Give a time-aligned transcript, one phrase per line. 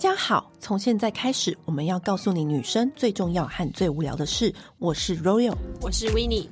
[0.00, 4.50] 家好，从现在开始，我们要告诉你女生最重要和最无聊的事。
[4.78, 6.48] 我是 Royal，我是 Winnie。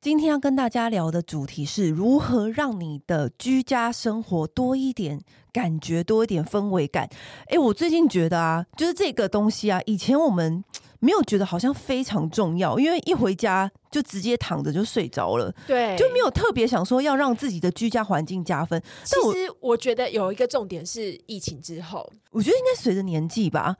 [0.00, 5.20] 今天要跟大家聊的主题是如何让你的居家生活多一点
[5.52, 7.10] 感觉，多一点氛围感。
[7.48, 10.62] 哎，我最近觉得啊，就是这个东西啊，以前我们
[11.00, 13.72] 没有觉得好像非常重要，因为一回家。
[13.90, 18.80] 就直接躺着就睡着了，对，就没有特别想说要让自己的居家环境加分。
[19.04, 23.74] 其实我觉得有一个重点是疫情之后，我觉得应该随着年纪吧，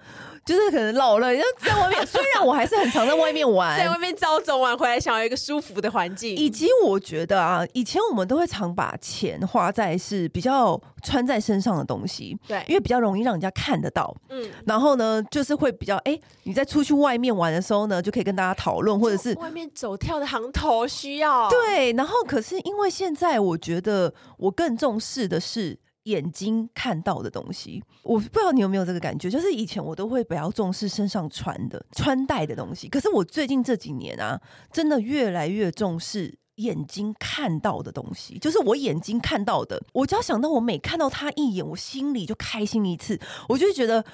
[0.45, 2.05] 就是可能老了，要在外面。
[2.11, 6.35] 虽然我还是很常在外面玩，在外面朝总晚回来，想要一个舒服的环境。
[6.35, 14.13] 以及我觉得啊，以前我们都会常把钱花在是比较穿在身上的东西，对，因为比较容易让人家看得到。
[14.31, 20.00] 嗯，然后呢，就是会比较哎，你在出去外面玩的时候呢，就可以跟大家讨论，或者是外面走。
[20.01, 21.49] 跳的行头需要。
[21.49, 34.41] 对，然后可是因为现在我觉得我更重视的是眼睛看到的东西，我不知道你有没有这个感觉，就是以前我都会比较重视身上穿的穿戴的东西，可是我最近这几年啊，
[34.73, 44.05] 真的越来越重视眼睛看到的东西，就是我眼睛看到的，我只要想到我每看到他一眼，我心里就开心一次，我就觉得。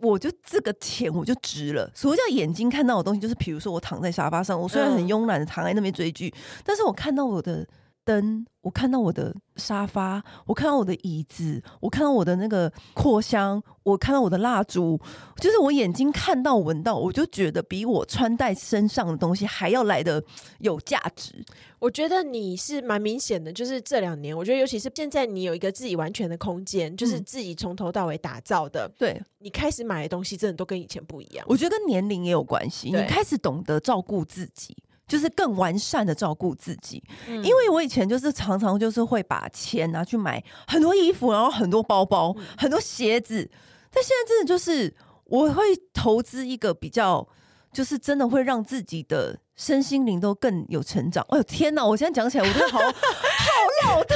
[0.00, 1.90] 我就这个钱我就值了。
[1.94, 6.32] 所谓叫眼睛看到的东西，就是比如说我躺在沙发上，我虽然很慵懒的躺在那边追剧，
[6.64, 7.66] 但是我看到我的
[8.06, 14.98] 灯，我看到我的沙发，我看到我的椅子，我看到我的那个扩香，我看到我的蜡烛，
[15.38, 20.22] 就是我眼睛看到闻到，我就觉得比我穿戴身上的东西还要来的
[20.60, 21.44] 有价值。
[21.80, 28.88] 我觉得你是蛮明显的，就是这两年，我觉得尤其是现在，你有一个自己完全的空间，就是自己从头到尾打造的。
[28.96, 31.44] 对，你开始买的东西，真的都跟以前不一样。
[31.48, 34.76] 我觉得跟年龄也有关系，你开始懂得照顾自己。
[35.06, 43.48] 就是更完善的照顾自己，嗯，因为我以前就是常常就是会把钱拿去买很多衣服，然后很多包包，嗯，很多鞋子，
[43.92, 45.62] 但现在真的就是我会
[45.94, 47.26] 投资一个比较，
[47.72, 51.24] 就是真的会让自己的身心灵都更有成长。
[51.30, 51.86] 哎呦天哪！
[51.86, 52.84] 我现在讲起来我觉得好 好
[53.84, 54.14] 老套。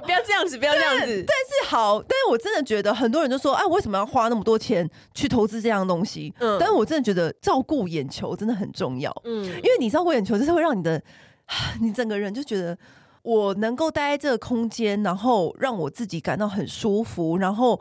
[0.00, 1.24] 不要这样子，不要这样子。
[1.26, 6.32] 但是好，但是我真的觉得很多人就说，哎，为什么要花那么多钱去投资这样东西？
[6.38, 9.14] 嗯，但是我真的觉得照顾眼球真的很重要。
[9.24, 11.02] 嗯，因为你照顾眼球，就是会让你的，
[11.80, 12.76] 你整个人就觉得
[13.22, 17.80] 我能够待在这个空间，然后让我自己感到很舒服，然后。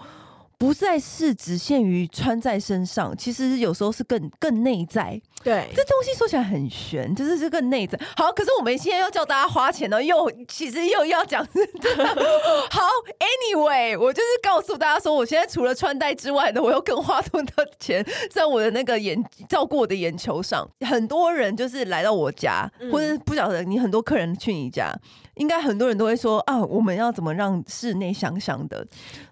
[0.59, 5.22] 不再是只限于穿在身上，其实有时候是更更内在。
[5.44, 7.97] 对，这东西说起来很玄，就是这个内在。
[8.16, 12.81] 好，可是我们现在要叫大家花钱呢，又其实又要讲好。
[13.19, 20.67] Anyway，我就是告诉大家说，我现在除了穿戴之外呢，我又更花多的钱在我的那个眼照顾我的眼球上。
[20.81, 24.91] 很多人就是来到我家，嗯、或者不晓得你很多客人去你家，
[25.35, 28.85] 应该很多人都会说啊，我们要怎么让室内香香的？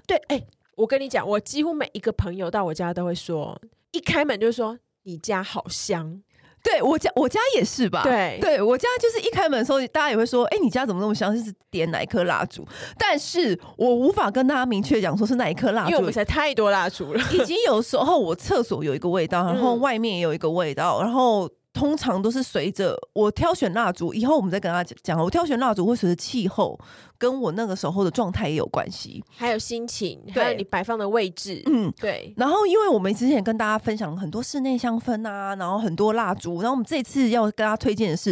[0.05, 0.47] 对，哎、欸。
[0.75, 3.59] 我跟你讲，我几乎每一个朋友到我家都会说，
[3.91, 6.21] 一开门就说你家好香。
[6.63, 8.01] 对，我家，我家也是吧？
[8.01, 11.35] 对，对我家就是一开门的时候，大家也会说，哎，你家怎么那么香？
[11.35, 12.67] 就是点哪一颗蜡烛？
[12.97, 17.23] 但是我无法跟大家明确讲说是哪一颗蜡烛，因为我们才太多蜡烛了。
[17.31, 21.49] 已经有时候我厕所有一个味道， 然后外面也有一个味道，然后。
[21.75, 25.21] 通常都是随着我挑选蜡烛，以后我们再跟大家讲。
[25.21, 26.79] 我挑选蜡烛会随着气候
[27.17, 31.61] 跟我那个时候的状态也有关系，还有心情，还有你摆放的位置。
[31.65, 32.33] 嗯，对。
[32.37, 38.31] 然后，因为我们之前跟大家分享了很多室内香氛啊，然后很多蜡烛，然后我们这次要跟大家推荐的是，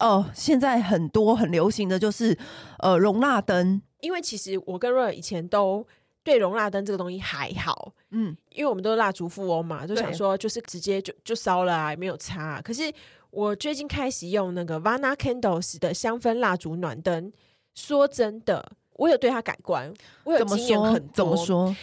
[0.00, 2.34] 哦、呃，现在很多很流行的就是
[2.78, 3.82] 呃容蜡灯。
[4.00, 5.86] 因为其实我跟瑞尔以前都。
[6.28, 12.60] 对容蜡灯这个东西还好，嗯，因为我们都是蜡烛富翁嘛，就想说就是直接就就烧了啊，也没有差啊。
[12.62, 12.92] 可是
[13.30, 17.32] 我最近开始用那个 Vana Candles 的香氛蜡烛暖灯，
[17.74, 19.90] 说真的，我有对它改观，
[20.24, 21.14] 我有经验很多。
[21.14, 21.74] 怎么说？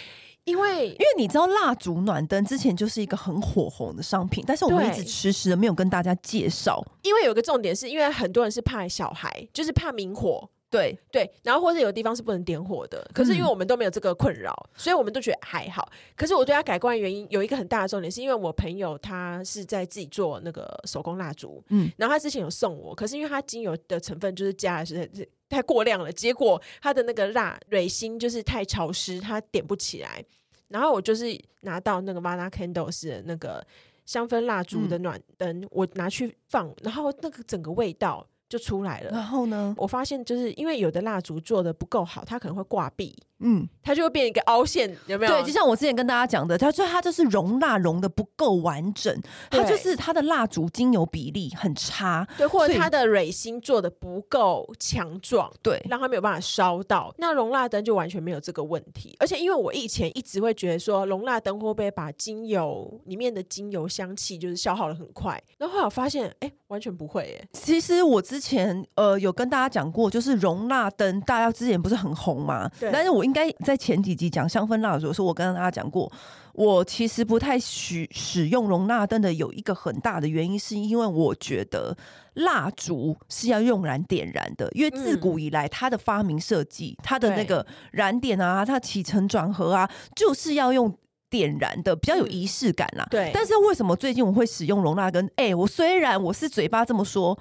[0.44, 6.86] 因为因为你知道蜡烛暖灯之前就是一个很火红的商品，但是我们一直迟迟的没有跟大家介绍。
[7.02, 10.48] 因为有个重点是因为很多人是怕小孩，就是怕明火。
[10.76, 15.90] 对对，然后或者有地方是不能点火的，可是因为我们都没有这个困扰，嗯，所以我们都觉得还好。
[16.16, 25.10] 可是我对他改观的原因有一个很大的重点，是因为我朋友他是在自己做那个手工蜡烛，嗯，然后他之前有送我，可是因为他精油的成分就是加的是
[25.48, 30.24] 太过量了，结果他的那个蜡蕊芯就是太潮湿，他点不起来。
[30.68, 33.66] 然后我就是拿到那个 Vana Candles 的那个
[34.06, 38.28] 香氛蜡烛的暖灯，嗯，我拿去放，然后那个整个味道。
[38.48, 39.74] 就出来了，然后呢？
[39.78, 45.32] 我发现就是因为有的蜡烛做的不够好，它可能会挂壁，嗯，它就会变一个凹陷，有没有？
[45.32, 49.14] 对，就像我之前跟大家讲的，它说它就是熔蜡融的不够完整，
[49.52, 57.14] 它就是它的蜡烛精油比例很差，对，或者它的蕊芯做的不够强壮，对，让它没有办法烧到。
[57.18, 73.25] 那熔蜡灯就完全没有这个问题，而且因为我以前一直会觉得说，熔蜡灯会不会把精油里面的精油香气就是消耗的很快，然后后来我发现，哎、欸，完全不会、欸，哎，其实我之前呃有跟大家讲过，就是熔蜡灯，大家之前不是很红嘛，对，但是我。
[73.26, 76.10] 应该在前几集讲香氛蜡烛的时候，我跟大家讲过，
[76.54, 81.98] 我其实不太许使用容纳灯的有一个很大的原因，是因为我觉得
[82.36, 90.96] 蜡烛是要用燃点燃的，因为自古以来它的发明设计，它的那个燃点啊，它起承转合啊，就是要用
[91.30, 93.06] 点燃的，比较有仪式感啦。
[93.10, 95.28] 对，但是为什么最近我会使用容纳灯？
[95.36, 97.38] 哎，我虽然我是嘴巴这么说。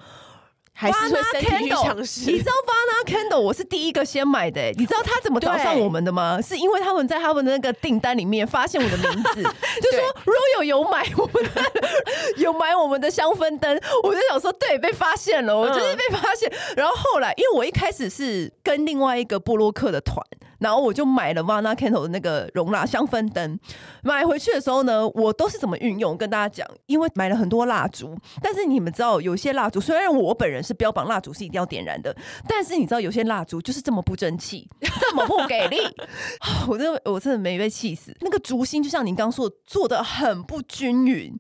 [0.76, 2.30] 还是会身体去尝试。
[2.30, 6.40] 你知道 Vana Candle 我是第一个先买的、欸， 你知道他怎么找上我们的吗？
[6.42, 9.42] 是因为他们在他们的那个订单里面发现我的名字，
[9.80, 11.62] 就说 Royal 有买我们的
[12.42, 16.52] 有买我们的香氛灯，我就想说对，被发现了，我就是被发现。
[16.76, 20.16] 然后后来，因为我一开始是跟另外一个布洛克的团。
[20.64, 23.60] 然后我就买了 Vana Candle 的那个容蜡香氛灯，
[24.02, 26.16] 买回去的时候呢，我都是怎么运用？
[26.16, 32.16] 跟大家讲，因为买了很多蜡烛，但是你们知道，有些蜡烛虽然我本人是标榜蜡烛是一定要点燃的，
[32.48, 34.66] 但是你知道，有些蜡烛就是这么不争气，
[34.98, 35.76] 这么不给力，
[36.66, 38.16] 我真的我真的没被气死。
[38.20, 41.30] 那个烛芯就像您刚刚说的，做的很不均匀。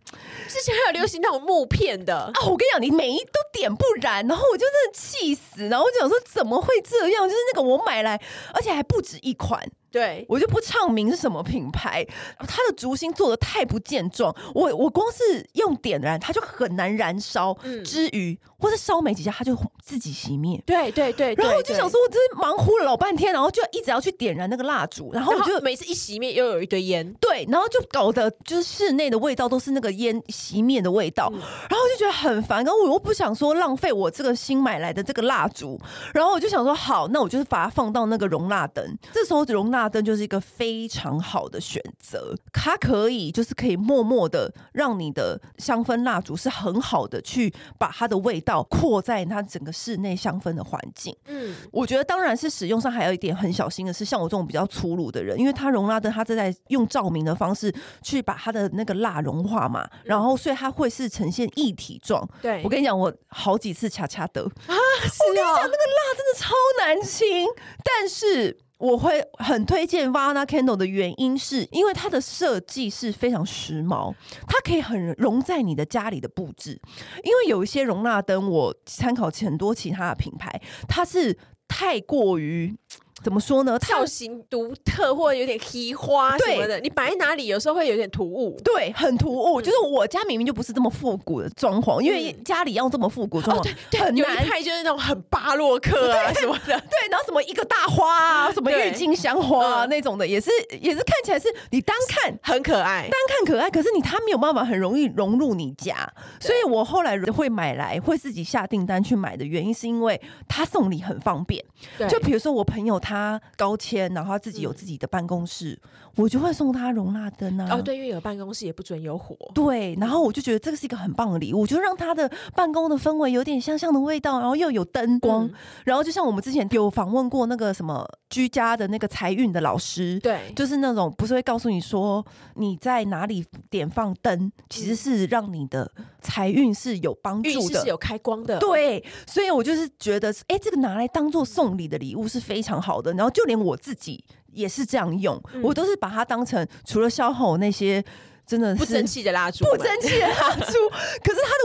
[0.48, 7.26] 之前还有流行那种木片的啊，我跟你讲，你每一都点不燃，然后我就真的气死，然后我就想说怎么会这样？
[7.26, 8.20] 就是那个我买来，
[8.52, 9.70] 而且还不止一款。
[9.94, 12.04] 对，我就不唱名是什么品牌，
[12.40, 20.60] 它的烛芯做的太不健壮，我我光是用点燃它就很难燃烧，嗯、之余或是烧没几下它就自己熄灭。
[20.66, 31.38] 对对对，然后我就想说，我真是忙乎了老半天，然后就一直要去点燃那个蜡烛，然后我就每次一熄灭又有一堆烟，对，然后就搞得就是室内的味道都是那个烟熄灭的味道，嗯、
[31.70, 35.80] 然后我就觉得很烦，然后我又不想说浪费我这个新买来的这个蜡烛，
[36.12, 39.94] 然后我就想说好，那我就是把它放到那个容纳灯，这时候熔蜡。
[39.94, 51.16] 灯就是一个非常好的选择，它可以就是可以默默的让你的香氛蜡烛是很好的去把它的味道扩在它整个室内香氛的环境。
[51.26, 57.72] 嗯，我觉得当然是使用上还有一点很小心的是，像我这种比较粗鲁的人，因为它熔蜡灯它正在用照明的方式
[58.02, 62.28] 去把它的那个蜡融化嘛，然后所以它会是呈现一体状。
[62.42, 67.46] 对，我跟你讲，我好几次恰恰的啊，是我跟你讲，那个蜡真的超难清，
[67.84, 68.58] 但是。
[68.84, 74.14] 我会很推荐 Vana Candle 的原因，是因为它的设计是非常时髦，
[74.46, 76.78] 它可以很融在你的家里的布置。
[77.22, 82.76] 因为有一些容纳灯，我参考很多其他的品牌，它是太过于。
[83.24, 83.78] 怎么说呢？
[83.78, 88.54] 造型独特，或者有点奇花什么的，你摆在哪里，有时候会有点突兀。
[88.62, 89.62] 对，很突兀。
[89.62, 93.66] 就是我家明明就不是这么复古的装潢，因为家里要这么复古装潢
[93.98, 94.16] 很难。
[94.16, 105.96] 有一派就是那种很巴洛克啊什么的，对，然后什么一个大花啊，什么郁金香花啊那种的，也是也是看起来是你单看很可爱，单看可爱，可是你它没有办法很容易融入你家。
[106.38, 111.64] 所以我后来会买来，会自己下订单去买的原因，是因为它送礼很方便。
[112.06, 113.13] 就比如说我朋友他。
[113.14, 117.68] 他高迁，然后他自己有自己的办公室，嗯、我就会送他容纳灯啊。
[117.70, 119.36] 哦，对，因为有办公室也不准有火。
[119.54, 132.24] 对，然后我就觉得这个是一个很棒的礼物，就让他的办公的氛围有点香香的味道，然后又有灯光，嗯、然后就像我们之前有访问过那个什么居家的那个财运的老师，对，就是那种不是会告诉你说
[132.56, 135.90] 你在哪里点放灯，其实是让你的
[136.24, 138.58] 财运是有帮助的，是有开光的。
[138.58, 143.12] 对，所以我就是觉得，哎，这个拿来当做送礼的礼物是非常好的。
[143.12, 148.02] 然后就连我自己也是这样用，嗯、我都是把它当成除了消耗那些
[148.46, 150.72] 真的是不争气的蜡烛，不争气的蜡烛，
[151.22, 151.63] 可是它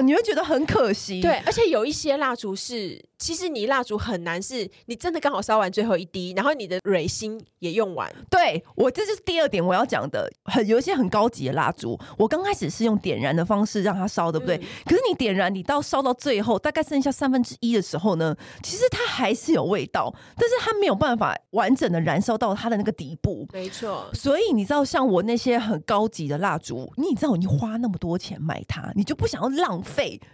[0.00, 1.20] 你会觉得很可惜。
[1.20, 3.04] 对，而且有一些蜡烛是。
[3.18, 8.08] 其实你蜡烛很难，是你真的刚好烧完最后一滴，然后你的蕊芯也用完。
[8.30, 14.56] 对，我这就是第二点我要讲的，很有一些很高级的蜡烛，我刚开始是用点燃的方式让它烧，对不对？
[14.58, 23.44] 嗯、可是你点燃，你到烧到最后大概剩下三分之一的时候呢，其实它还是有味道，但是它没有办法完整的燃烧到它的那个底部。
[23.52, 29.87] 没错，所以你知道，像我那些很高级的蜡烛，你知道你花那么多钱买它，你就不想要浪费，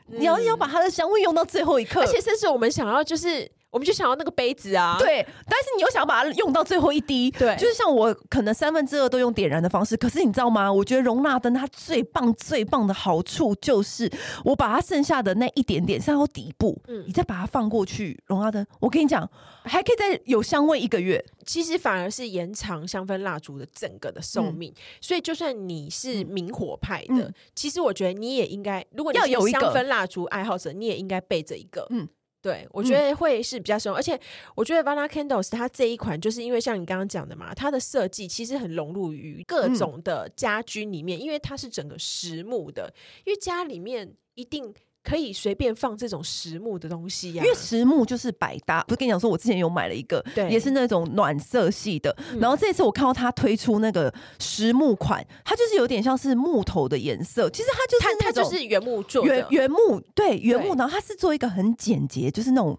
[0.08, 2.70] 嗯、你要要把它的香味用到最后一刻，而且甚至我们。
[2.74, 3.48] 想要就是。
[3.74, 4.96] 我们就想要那个杯子啊。
[4.98, 7.30] 对，但是你又想把它用到最后一滴。
[7.32, 10.72] 对，就是像我可能三分之二都用点燃的方式，可是你知道吗？
[10.72, 14.10] 我觉得容纳灯它最棒最棒的好处就是，
[14.44, 19.28] 我把它剩下的那一点点剩到底部，嗯，你再把它放过去，容纳灯，我跟你讲，
[19.64, 21.22] 还可以再有香味一个月。
[21.44, 24.70] 其实反而是延长香氛蜡烛的整个的寿命。
[24.70, 32.08] 嗯，所以就算你是明火派的，嗯，其实我觉得你也应该，如果你是香氛蜡烛爱好者，你也应该备着一个，嗯。
[32.44, 34.20] 对，我觉得会是比较实用，嗯、而且
[34.54, 42.92] 我觉得 Vana Candles 它这一款，就是因为像你刚刚讲的嘛，它的设计其实很融入于各种的家居里面，嗯、因为它是整个实木的，
[43.24, 44.74] 因为家里面一定。
[45.04, 48.82] 可以随便放这种实木的东西呀、啊，因为实木就是百搭。
[48.84, 52.10] 不是跟你讲说，我之前有买了一个，对，也是那种暖色系的。
[52.32, 57.50] 嗯、然后这次我看到它推出那个实木款，它就是有点像是木头的颜色。
[57.50, 60.74] 其实它就是它，它就是原木做的，原原木对原木。
[60.74, 62.78] 然后它是做一个很简洁，就是那种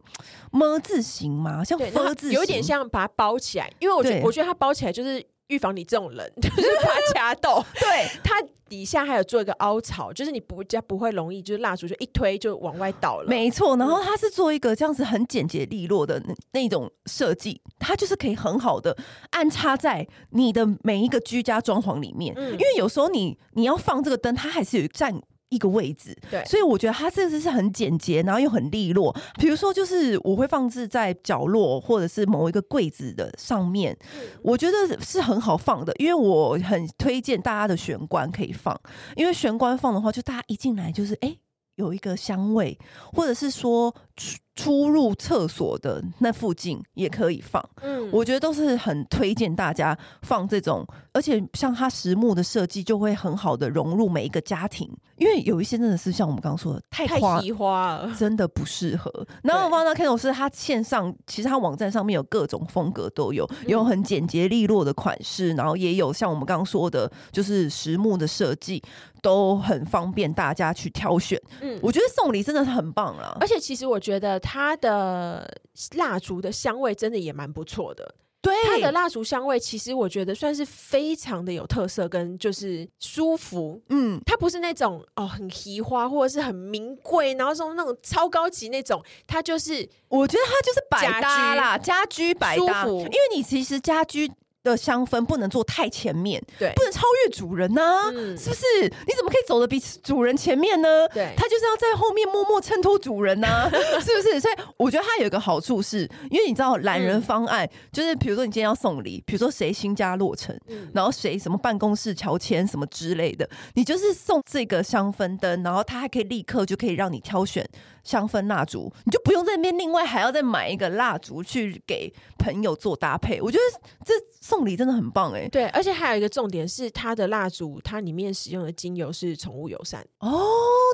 [0.51, 3.71] 么字形嘛，像么字形，有点像把它包起来。
[3.79, 5.23] 因为我觉得，我觉得它包起来就是。
[5.47, 7.63] 预防你这种人， 就是怕掐豆。
[7.79, 13.27] 对，它底下还有做一个凹槽，就是你不加不会容易，就是蜡烛就一推就往外倒了。
[13.27, 18.97] 没错，然后它是做一个这样子很简洁利落的那那种设计，它就是可以很好的
[19.29, 22.33] 安插在你的每一个居家装潢里面。
[22.35, 25.21] 嗯，因为有时候你你要放这个灯，它还是有占。
[25.55, 29.15] 一个位置，对，所以我觉得它这个是很简洁，然后又很利落。
[29.39, 33.97] 比如说，就是我会放置在角落，或者是某一个柜子的上面，
[34.43, 35.93] 我觉得是很好放的。
[35.97, 38.79] 因为我很推荐大家的玄关可以放，
[39.15, 41.29] 因为玄关放的话，就大家一进来就是哎。
[41.29, 41.39] 诶
[41.75, 42.79] 有一个香味，
[43.13, 47.61] 或者是说出出入厕所的那附近也可以放。
[47.81, 54.89] 嗯，我觉得都是很推荐大家放这种，而且像它实木的设计就会很好的融入每一个家庭。
[55.17, 59.11] 因为有一些真的是像我们刚刚说的太太花了，真的不适合。
[59.43, 68.81] 然后 Vana Candles 是它线上，其实它网站上面有各种风格都有，有很简洁利落的款式，然后也有像我们刚刚说的，就是实木的设计。
[69.21, 73.35] 都很方便大家去挑选，嗯，我觉得送礼真的是很棒啦。
[73.41, 75.59] 而且其实我觉得它的
[75.95, 78.13] 蜡烛的香味真的也蛮不错的。
[78.39, 83.81] 对，它的蜡烛香味其实我觉得算是非常的有特色，跟就是舒服。
[83.89, 92.85] 嗯，它不是那种哦很奇花或者是很名贵，然后说那种超高级那种，它就是我觉得它就是百搭啦，家居百搭。
[92.85, 94.31] 因为你其实家居。
[94.65, 98.63] 的香氛不能做太前面，对，不能超越主人呢、啊，嗯、是不是？
[98.83, 101.07] 你怎么可以走得比主人前面呢？
[101.09, 103.69] 对，他就是要在后面默默衬托主人呢、啊，
[104.01, 104.39] 是不是？
[104.39, 117.63] 所以我觉得它有一个好处是，因为你知道懒人方案，嗯、就是比如说你今天要送礼，比如说谁新家落成，嗯、然后谁什么办公室乔迁什么之类的，你就是送这个香氛灯，然后它还可以立刻就可以让你挑选。
[118.03, 123.41] 香氛蜡烛，你就不用在那边另外还要再买一个蜡烛去给朋友做搭配。
[123.41, 124.13] 我觉得这
[124.55, 125.49] 送礼真的很棒哎、欸。
[125.49, 130.29] 对，而且还有一个重点是，它的蜡烛它里面使用的精油是宠物友善哦。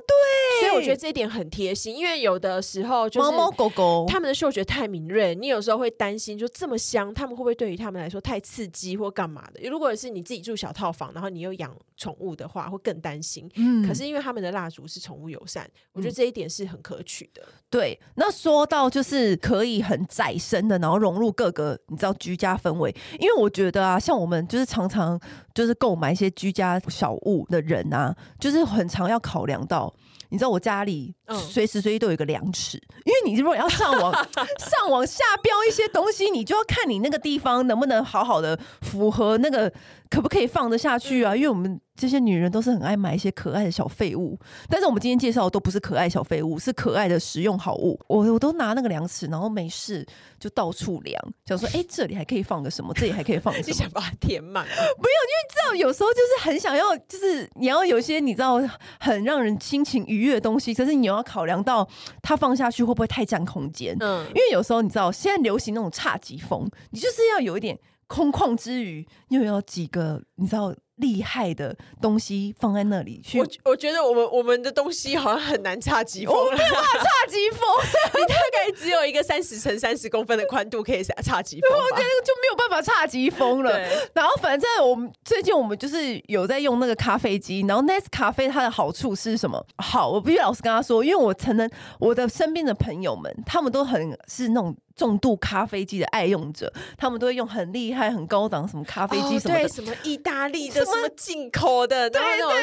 [0.07, 9.69] 对，所以我觉得这一点很贴心，因为有的时候就是猫猫狗狗它们的嗅觉太敏锐，你有时候会担心，就这么香，它们会不会对于它们来说太刺激或干嘛的？
[9.69, 13.51] 如果是你自己住小套房，然后你又养宠物的话，会更担心。
[13.55, 16.97] 嗯，可是因为他们的蜡烛是宠物友善，我觉得这一点是很可。
[17.03, 25.19] 取的对，那说到就是可以很再生的，然后融入各个你知道居家氛围，因为我觉得啊，像我们就是常常
[25.51, 29.91] 就是购买一些居家小物的人啊，就是很常要考量到，
[30.29, 31.15] 你知道我家里
[31.49, 34.13] 随时随地都有一个量尺，嗯、因为你如果要上网
[34.59, 39.73] 上网下标一些东西，你就要看你那个地方能不能好好的符合那个。
[40.11, 41.33] 可不可以放得下去啊？
[41.33, 44.37] 因为我们这些女人都是很爱买一些可爱的小废物，
[44.67, 47.97] 但是我们今天介绍的都不是可爱小废物，是可爱的实用好物。
[48.07, 50.05] 我我都拿那个量尺，然后没事
[50.37, 52.93] 就到处量，想说， 哎、欸，这里还可以放个什么？
[52.93, 53.65] 这里还可以放什么？
[53.65, 54.65] 你想把它填满？
[54.67, 58.59] 不用，因为你知道，有时候就是很想要，就是你要有一些你知道
[58.99, 61.87] 很让人心情愉悦的东西，可是你又要考量到
[62.21, 63.95] 它放下去会不会太占空间？
[64.01, 67.79] 嗯，因为有时候你知道，现在流行那种差级风，你就是要有一点。
[68.11, 73.39] 空旷之余，又有几个你知道厉害的东西放在那里去。
[73.39, 76.35] 我我觉得我们我们的东西好像很难差几风。
[76.35, 77.61] 我没有办法差几风，
[78.19, 81.71] 你大概只有一个三十乘三十公分的宽度可以差几风。
[81.71, 83.71] 我觉得就没有办法差几风了。
[84.13, 89.65] 然后反正我们最近我们就是有在用那个咖啡机，然后 Nescafe 它的好处是什么？
[89.77, 94.75] 好，我必须老实跟他说，因为我承认我的身边的朋友们，他们都很是那种。
[94.95, 102.61] 重度咖啡机的爱用者，他们都会用很厉害、很高档什么咖啡机什么的，哦、什么意大利的、什么进口的，对对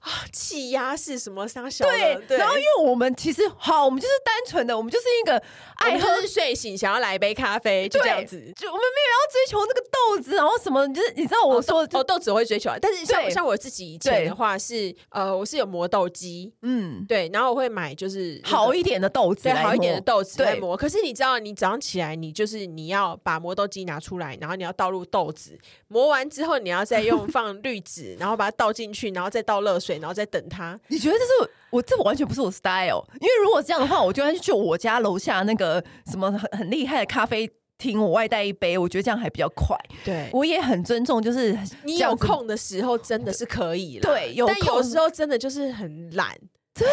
[0.00, 2.38] 啊，气压是什么啥小的，对。
[2.38, 5.42] 然后因为我们其实好，我们就是单纯的，我们就是一个
[5.76, 8.36] 爱喝，睡醒想要来一杯咖啡，就这样子。
[8.56, 20.76] 就我们没有要追求那个豆子，然后什么，就是你知道我说哦，豆子我会追求，但是像像我自己以前的话是呃，我是有磨豆机，嗯，对，然后我会买就是好一点的豆子，好一点的豆子来磨。
[20.76, 30.78] 可是你知道，你早上起来，你就是你要把磨豆机拿出来，然后你要倒入豆子，磨完之后你要再用 放滤纸，然后把它倒进去，然后再倒热水，然后再等它。
[30.88, 37.48] 你觉得这是我这完全不是我 style，因为如果这样的话，我就要去我家楼下那个什么很很厉害的咖啡
[37.78, 39.76] 厅，我外带一杯，我觉得这样还比较快。
[40.04, 46.36] 对，我也很尊重，就是你有空的时候真的是可以了， 对，但有时候真的就是很懒。
[46.74, 46.88] 对，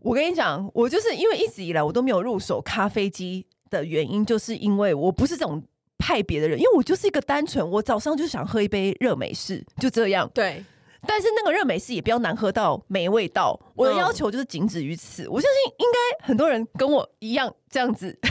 [0.00, 5.62] 我跟你讲，我就是因为一直以来我都没有入手咖啡机的原因，就是因为我不是这种
[5.98, 10.30] 派别的人，因为我就是一个单纯，我早上就想喝一杯热美式，就这样。
[10.32, 10.64] 对。
[11.04, 15.28] 但是那个热美式也不要难喝到没味道，我的要求就是仅止于此。
[15.28, 18.16] 我相信应该很多人跟我一样这样子。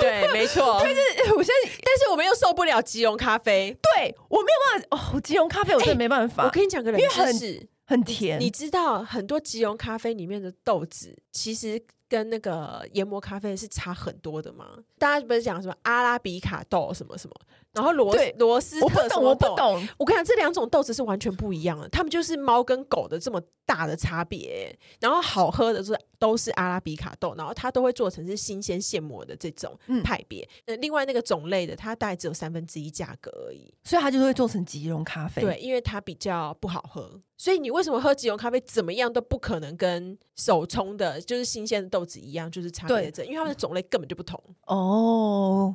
[0.00, 0.78] 对，没错。
[0.82, 1.00] 但是
[1.36, 3.70] 我现在， 但是我们又受不了即溶咖啡。
[3.94, 4.86] 对，我没有办法
[5.16, 6.42] 哦，即溶咖啡我真的没办法。
[6.46, 8.40] 我跟你讲个冷知识，很甜。
[8.40, 11.80] 你知道很多即溶咖啡里面的豆子其实
[12.14, 14.78] 跟那个研磨咖啡是差很多的吗？
[15.00, 17.34] 大家不是讲什么阿拉比卡豆什么什么？
[17.74, 19.88] 然后罗罗斯特，我不懂，我不懂。
[19.98, 24.76] 我跟你讲，这两种豆子是完全不一样的，他们就是猫跟狗的这么大的差别。
[25.00, 30.48] 然后好喝的是都是阿拉比卡豆，然后它都会做成是新鲜现磨的这种派别。
[30.66, 35.42] 嗯，另外那个种类的，它大概只有三分之一价格而已，所以它就会做成即溶咖啡。
[35.42, 44.40] 对，因为它比较不好喝，所以你为什么喝即溶咖啡怎么样都不可能跟手冲的，就是新鲜的豆子一样，就是差别在这，因为它们的种类根本就不同。
[44.66, 45.74] 哦。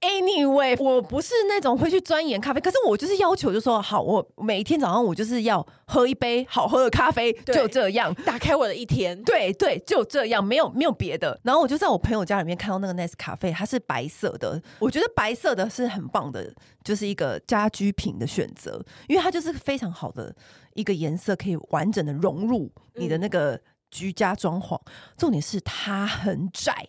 [0.00, 9.22] Anyway，我不是那种会去钻研咖啡，可是我就是要求，就说好，我每一天早上我就是要喝一杯好喝的咖啡，就这样打开我的一天。
[9.24, 11.38] 对对，就这样，没有没有别的。
[11.42, 16.50] 然后我就在我朋友家里面看到那个 Nice 咖啡它是白色的，我觉得白色的是很棒的，
[16.82, 20.34] 就是一个家居品的选择，因为它就是非常好的
[20.72, 24.80] 一个颜色，可以完整的融入你的那个居家装潢。
[25.18, 26.88] 重点是它很窄。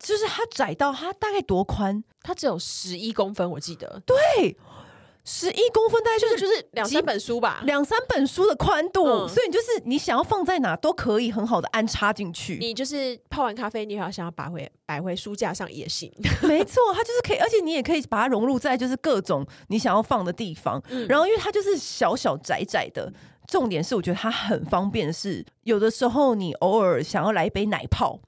[0.00, 2.02] 就是它窄到它大概多宽？
[2.22, 4.02] 它只有十一公分，我记得。
[4.04, 4.56] 对，
[5.24, 9.04] 十一公分大概就是就是两三本书吧，两三本书的宽度。
[9.06, 12.56] 嗯、所以你就是你想要放在哪都可以很好的安插进去。
[12.58, 16.10] 你就是泡完咖啡，你要想要摆回摆回书架上也行。
[16.42, 20.82] 没错，它就是可以，而且你也可以把它融入在就是各种你想要放的地方。
[20.88, 23.12] 嗯、然后因为它就是小小窄窄的，
[23.46, 28.18] 重点是我觉得它很方便是，是有的时候你偶尔想要来一杯奶泡。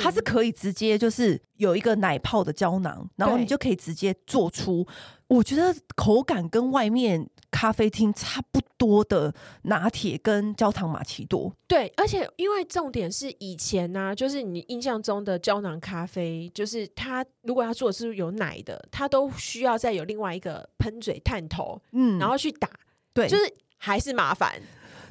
[0.00, 4.86] 它是可以直接就是有一个奶泡的胶囊，然后你就可以直接做出，
[5.26, 11.52] 我觉得口感跟外面咖啡厅差不多的拿铁跟焦糖玛奇朵。
[11.66, 22.68] 对，而且因为重点是以前呢、啊，就是你印象中的胶囊咖啡，就是它如果要做的是有奶的，它都需要再有另外一个喷嘴探头，嗯，然后去打，
[23.12, 24.60] 对，就是还是麻烦。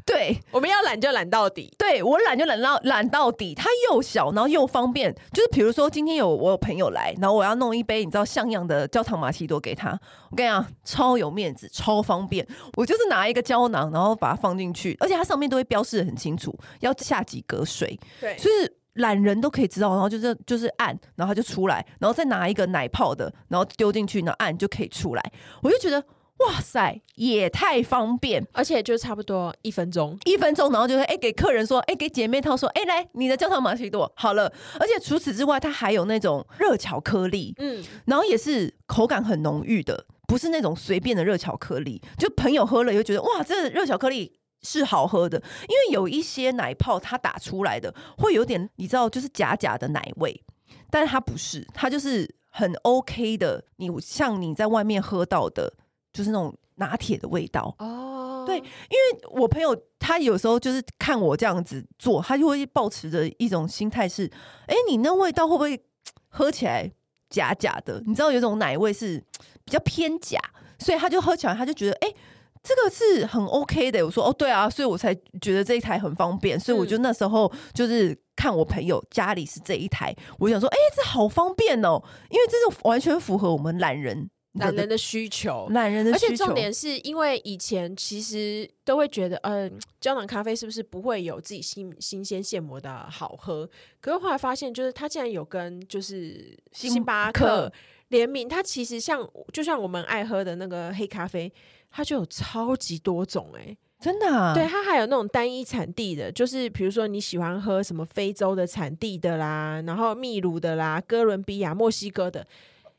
[0.06, 1.74] 对，我们要懒就懒到底。
[1.78, 5.14] 对，我懒就懒到懒到底，它又小，然后又方便。
[5.32, 9.92] 就是比如说，今天有我有朋友来，然后我要弄一杯你知道像样的焦糖玛奇朵给他，
[10.30, 12.46] 我跟你讲，超有面子，超方便。
[12.76, 17.98] 我就是拿一个胶囊，然后把它放进去，而且它上面都会标示的很清楚，要下几格水。
[18.20, 25.32] 对，所以懒人都可以知道，然后就是就是按，然后它就出来，然后再拿一个奶泡的，然后丢进去，然后按就可以出来。
[25.62, 26.04] 我就觉得。
[26.48, 34.52] 哇塞，也太方便，而且就差不多一分钟，一分钟，然后就是哎、欸，给客人说，哎、欸，给姐妹淘说，哎、欸，来你的焦糖玛奇朵好了。
[34.80, 42.02] 而且除此之外，它还有那种热巧克力，嗯，然后也是口感很浓郁的，不是那种随便的热巧克力。
[42.18, 45.38] 就朋友喝了又觉得哇，这热巧克力是好喝的，
[45.70, 50.44] 因为有一些奶泡它打出来的会有点，你知道，就是假假的奶味，
[50.90, 53.64] 但是它不是，它就是很 OK 的。
[53.76, 55.74] 你像你在外面喝到的。
[56.14, 64.26] 就是那种拿铁的味道哦，对，因为我朋友他有时候就是看我这样子做，他就会抱持着一种心态是，
[64.68, 65.82] 哎、欸，你那味道会不会
[66.28, 66.92] 喝起来
[67.30, 68.02] 假假的？
[68.06, 69.24] 你知道有种奶味是
[69.64, 70.40] 比较偏假，
[70.80, 72.16] 所以他就喝起来他就觉得，哎、欸，
[72.64, 74.04] 这个是很 OK 的。
[74.04, 84.30] 我说，哦，对啊，所以我才觉得这一台很方便，所以我就那时候就是看我朋友家里是这一台，我想说，哎、欸，这好方便哦，因为这是完全符合我们懒人。
[84.54, 86.26] 懒人的需求，懒人的需求。
[86.26, 93.70] 而且重点是因为以前其实都会觉得，嗯、呃，胶囊咖啡是不是不会有自己新新鲜现磨的好喝？
[94.00, 97.72] 可是后来发现，就是它竟然有跟就是星巴克
[98.10, 101.52] 联名，它其实像就像我们爱喝的那个黑咖啡，
[101.90, 103.78] 它就有超级多种哎、欸。
[104.02, 104.52] 真的啊？
[104.52, 112.46] 对，它还有那种单一产地的，就是比如说你喜欢喝什么非洲的产地的啦，然后秘鲁的啦，哥伦比亚、墨西哥的，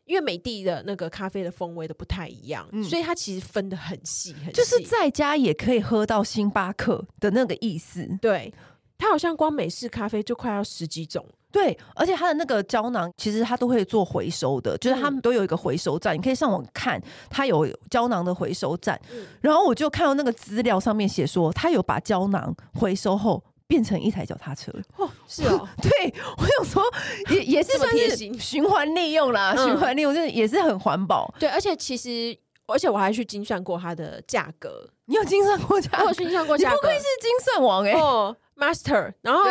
[0.04, 8.06] 因为美的的那个咖啡的风味都不太一样，嗯、所以它其实分的很细很细，就是在家也可以喝到星巴克的那个意思。
[8.20, 8.52] 对，
[8.98, 11.24] 它好像光美式咖啡就快要十几种。
[11.52, 18.98] 对，而且它的那个胶囊其实它都会做回收的，就是他们都有一个回收站，嗯、你可以上网看，它有胶囊的回收站。
[19.12, 24.70] 嗯、然后我就看到那个资料上面写说，它有把胶囊回收后变成一台脚踏车。
[24.98, 26.82] 哦，是哦， 对，我有说
[27.30, 31.35] 也 也是算是循环利用啦，循环利用就是也是很环保。
[31.38, 36.02] 对，而且其实而且我还去精算过它的价格，你有精算过价格？
[36.02, 39.42] 我有精算过价格，你不愧是精算王哎、欸哦、，Master，然后。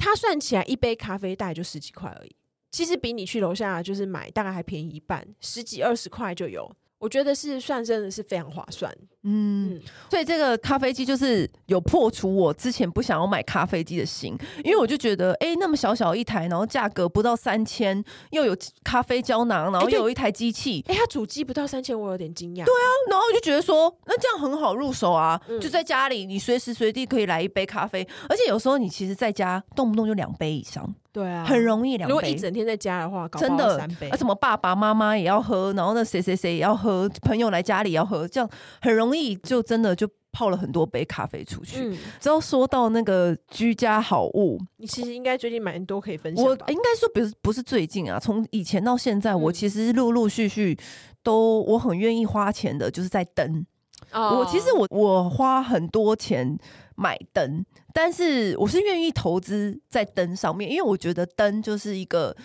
[0.00, 2.30] 它算起来一杯咖啡大概就十几块而已，
[2.70, 6.70] 其实比你去楼下就是买大概还便宜一半，十几二十块就有。
[6.98, 8.96] 我觉得是算真的是非常划算，
[9.28, 22.64] 嗯，嗯，所以这个咖啡机就是有破除我之前不想要买咖啡机的心，因为我就觉得，哎、欸，那么小小一台，然后价格不到三千，又有咖啡胶囊，然后又有一台机器，哎、欸，它主机不到三千，我有点惊讶。
[22.64, 30.94] 对啊，然后我就觉得说，那这样很好入手啊，嗯、就在家里，你随时随地可以来一杯咖啡，而且有时候你其实在家动不动就两杯以上。
[31.10, 32.12] 对啊，很容易两杯。
[32.12, 34.08] 如果一整天在家的话，真的三杯。
[34.08, 38.48] 啊，什么爸爸妈妈也要喝，然后那谁谁谁也要喝，朋友来家里也要喝，这样
[38.80, 41.76] 很容易就真的就泡了很多杯咖啡出去。
[41.80, 46.44] 嗯，只要说到那个居家好物，你其实应该最近蛮多可以分享。
[46.44, 50.78] 我应该说，不是不是最近啊，从以前到现在，我其实陆陆续续
[51.22, 53.64] 都我很愿意花钱的，就是在灯。
[54.12, 56.58] 哦，我其实我我花很多钱。
[57.00, 62.36] 买灯，但是我是愿意投资在灯上面，因为我觉得灯就是一个，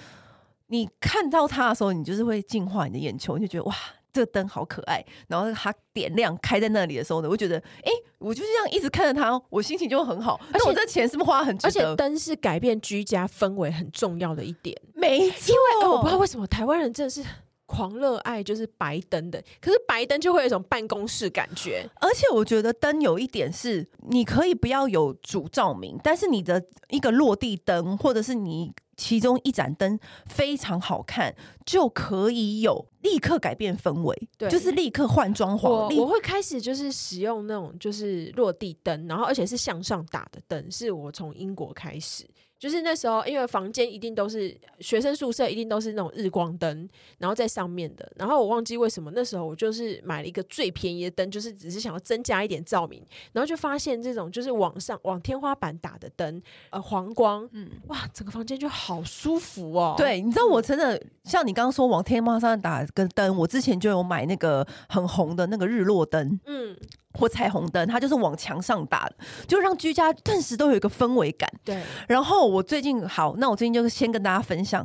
[0.67, 3.75] 你看到它的时候，你就是会净化你的眼球，你就觉得哇，
[4.13, 5.03] 这个灯好可爱。
[5.27, 10.39] 然后它点亮开在那里的时候呢，我觉得，哎、欸，我就是这样一直看着它，我心情就会很好。
[10.53, 11.67] 而且我这钱是不是花很值得？
[11.67, 15.53] 而且灯是改变居家氛围很重要的一点，没错。
[15.53, 17.23] 因为我不知道为什么台湾人真的是。
[17.65, 21.83] 狂热爱就是白灯的，可是白灯就会有一种办公室感觉。
[21.95, 35.69] 而且我觉得灯有一点是，你可以不要有主照明，但是你的一个落地灯，或者是你其中一盏灯非常好看，就可以有立刻改变氛围，对，就是立刻换装潢。
[35.69, 42.25] 我我会开始就是使用那种就是落地灯，然后而且是向上打的灯，是我从英国开始。
[42.63, 48.09] 就是那时候，因为房间一定都是学生宿舍，一定都是那种日光灯，然后在上面的。
[48.15, 53.05] 然后我忘记为什么那时候我就是买了一个最便宜的灯，就是只是想要增加一点照明。
[53.33, 59.95] 然后就发现这种就是往上往天花板打的灯，呃，黄光，嗯，哇，整个房间就好舒服哦。
[59.97, 66.77] 对，你知道我真的像你刚刚说往天花板打个灯，我之前就有买那个很红的那个日落灯，嗯。
[67.13, 69.15] 或彩虹灯，它就是往墙上打的，
[69.47, 71.49] 就让居家顿时都有一个氛围感。
[71.63, 71.81] 对。
[72.07, 74.81] 然后我最近好，那我最近就先跟大家分享，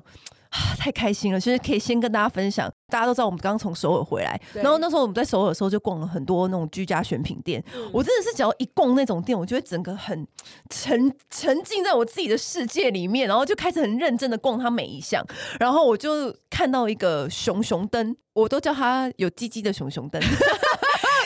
[0.51, 1.41] 啊，太开心了！
[1.41, 7.63] 其实可以先跟大家分享，大家都知道我们刚刚从首尔回来，然后那时候我们在首尔的时候就逛了很多那种居家选品店。
[7.75, 10.27] 嗯、我真的是只要一逛那种店，我就会整个很
[10.71, 15.25] 沉沉浸在我自己的世界里面，然后就开始很认真的逛它每一项。
[15.61, 20.21] 然后我就看到一个熊熊灯，我都叫它有鸡鸡的熊熊灯。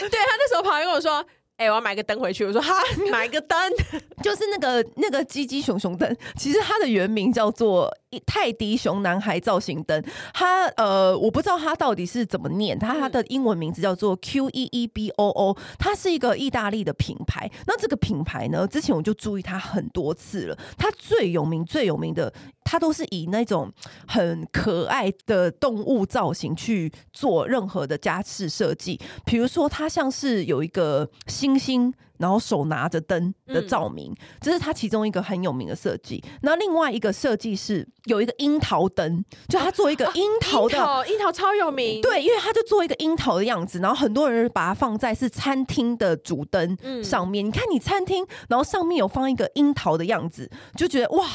[0.09, 1.25] 对，他那时候跑来跟我说
[1.63, 2.75] ：“哎、欸，我要买个灯回去。”我说：“哈，
[3.11, 3.57] 买个灯，
[4.23, 6.17] 就是那个那个鸡鸡熊熊灯。
[6.37, 7.89] 其实它的原名叫做
[8.27, 10.03] 泰迪熊男孩造型灯。
[10.35, 15.57] 它呃，我不知道它到底是怎么念，它它的英文名字叫做 Q E E B O O。
[15.79, 17.49] 它是一个意大利的品牌。
[17.67, 20.59] 那这个品牌呢，之前我就注意它很多次了。
[20.77, 22.33] 它最有名、最有名的。
[22.65, 23.71] 它都是以那种
[24.07, 31.07] 很可爱的动物造型去做任何的家饰设计，比如说它像是有一个
[31.55, 36.23] 猩猩，然后手拿着灯的照明，嗯、这是它其中一个很有名的设计。
[36.43, 47.45] 那另外一个设计是有一个樱桃灯，就它做一个樱桃的，啊、樱桃，樱桃超有名，对，因为它就做一个樱桃的样子，然后很多人把它放在是餐厅的主灯上面。
[47.45, 51.27] 嗯、你看你餐厅，然后上面有放一个樱桃的样子，就觉得哇，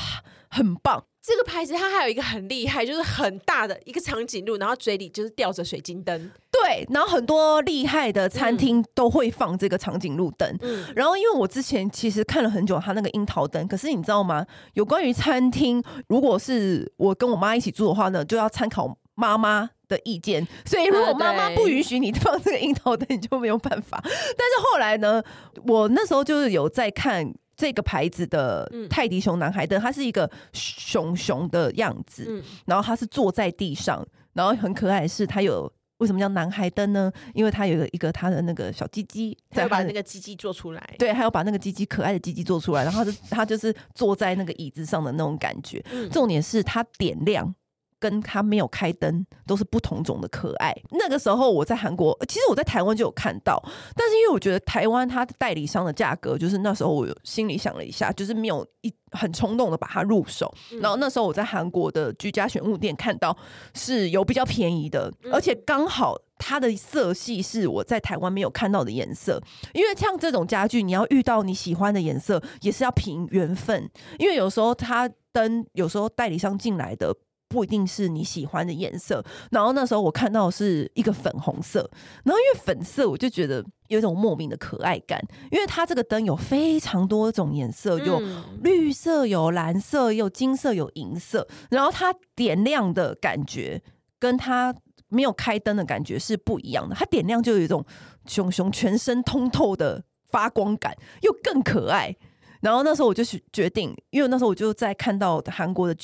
[0.49, 1.03] 很棒。
[1.27, 6.31] 这个牌子它还有一个很厉害，就是很大的一个长颈鹿，然后嘴里就是吊着水晶灯。
[6.49, 10.57] 对，然后很多厉害的餐厅都会放这个长颈鹿灯。
[10.61, 14.45] 嗯，然后因为我之前其实看了很久它那个樱桃灯，可是你知道吗？
[14.75, 23.99] 有关于餐厅，如果是我跟我妈一起住的话呢，就要参考妈妈的意见，所以如果妈妈不允许你放这个樱桃灯，你就没有办法。
[24.01, 25.21] 但是后来呢，
[25.65, 35.69] 我那时候就是有在看这个牌子的泰迪熊男孩灯，它是一个熊熊的样子，然后它是坐在地上，然后很可爱的是它有。
[35.97, 37.11] 为什么叫男孩灯呢？
[37.33, 40.95] 因为它有一个它的那个小鸡鸡，再把那个鸡鸡做出来。
[40.99, 45.83] 对，还要把那个鸡鸡可爱的鸡鸡做出来，然后他就他就是坐在那个椅子上的那种感觉。
[45.91, 47.51] 嗯、重点是它点亮。
[47.99, 50.75] 跟他没有开灯都是不同种的可爱。
[50.91, 53.61] 那个时候我在韩国，其实我在台湾就有看到，
[53.95, 60.53] 但是因为我觉得台湾它的代理商的价格，就是那时候我心里想了一下，就是没有一很冲动的把它入手。
[60.81, 63.35] 然后那时候我在韩国的居家选物店看到
[63.73, 69.41] 是有比较便宜的，而且刚好它的色系是我在台湾没有看到的颜色。
[69.73, 73.89] 因为像这种家具，你要遇到你喜欢的颜色，也是要凭缘分。
[74.19, 77.15] 因为有时候它灯，有时候代理商进来的。
[77.49, 81.89] 不一定是你喜欢的颜色，然后那时候我看到是一个粉红色，
[82.23, 88.21] 然后因为粉色我就觉得有一种莫名的可爱感，因为它这个灯有非常多种颜色，有
[88.61, 93.81] 绿色、有蓝色、有金色、有银色，然后它点亮的感觉
[94.19, 94.75] 跟它
[95.07, 97.85] 没有开灯的感觉是不一样的，它点亮就有一种
[98.25, 102.13] 熊熊全身通透的发光感，又更可爱。
[102.59, 105.95] 然后那时候我就决定，因为那时候我就在看到韩国的。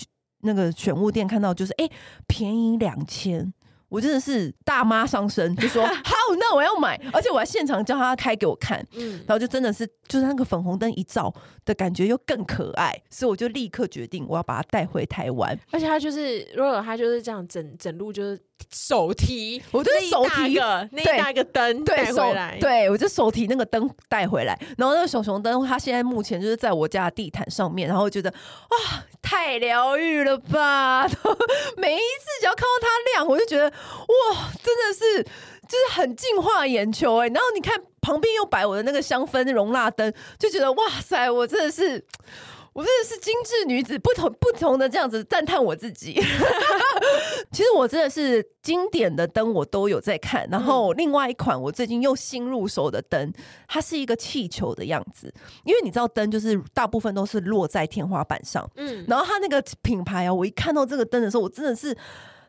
[0.44, 1.90] 那个选物店看到就是哎、
[2.28, 3.54] 便宜两千，
[3.94, 11.32] 我真的是大妈上身，就说好， 那我要买，而且我还现场叫他开给我看，嗯，然后就真的是就是那个粉红灯一照
[11.64, 18.42] 的感觉又更可爱，所以我就立刻决定我要把它带回台湾，而且他就是如果他就是这样整整路就是。
[18.72, 24.58] 手提，我就是手提个那一大个灯带回来，对，我就手提那个灯带回来。
[24.78, 27.90] 然后那个小熊灯，它现在目前就是在我家的地毯上面。
[27.90, 31.06] 然后我觉得哇，太疗愈了吧！
[31.76, 33.70] 每一次只要看到它亮，我就觉得
[34.08, 37.28] 哇，真的是就是很净化眼球哎。
[37.28, 42.04] 然后你看旁边又摆我的那个香氛容蜡灯，就觉得哇塞，我真的是。
[42.76, 46.20] 我真的是精致女子，不同 不同的这样子赞叹我自己。
[47.54, 50.48] 其实我真的是经典的灯，我都有在看。
[50.50, 53.32] 然后另外一款我最近又新入手的灯，
[53.68, 55.32] 它是一个气球的样子。
[55.64, 59.06] 因为你知道灯就是大部分都是落在天花板上，嗯。
[59.08, 61.96] 然后它那个品牌啊，我一看到这个灯的时候，我真的是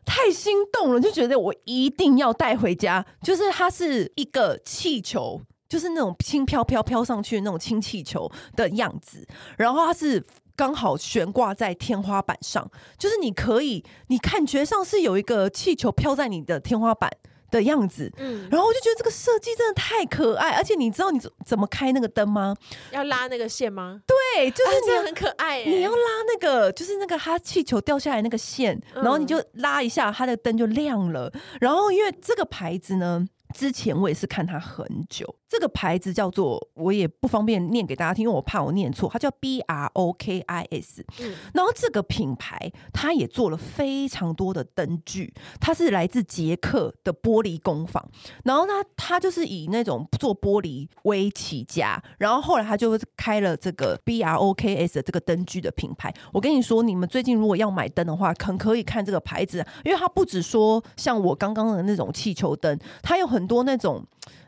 [0.05, 3.05] 太心动了，就觉得我一定要带回家。
[3.21, 5.41] 就是它是一个气球。
[5.67, 10.23] 就是那种轻飘飘飘上去的那种氢气球的样子，然后它是
[10.55, 17.11] 刚好悬挂在天花板上，就是你可以，你感觉上是有一个气球飘在你的天花板
[17.51, 22.55] 的样子，嗯，然后我就觉得这个设计真的太可爱，而且你知道你怎么开那个灯吗？
[22.91, 24.01] 要拉那个线吗？
[24.05, 25.69] 对，就是这样、啊、很可爱、欸。
[25.69, 31.31] 你要拉那个，就是那个它气球掉下来那个线，然后你就拉一下，它的灯就亮了。
[31.59, 33.27] 然后因为这个牌子呢。
[33.53, 41.05] 之前我也是看它很久，这个牌子叫做，我也不方便念给大家听，因为我怕我念错，它叫 B R O K I S。
[41.21, 48.05] 嗯，然后这个品牌它也做了非常多的灯具，它是来自捷克的玻璃工坊，
[48.43, 56.13] 然后呢，它就是以那种做玻璃为起家，然后后来他就开了这个 B R O K S 的这个灯具的品牌。
[56.33, 64.05] 我跟你说，你们最近如果要买灯的话，很可以看这个牌子，因为它不只说像我刚刚的那种气球灯，它有很多那种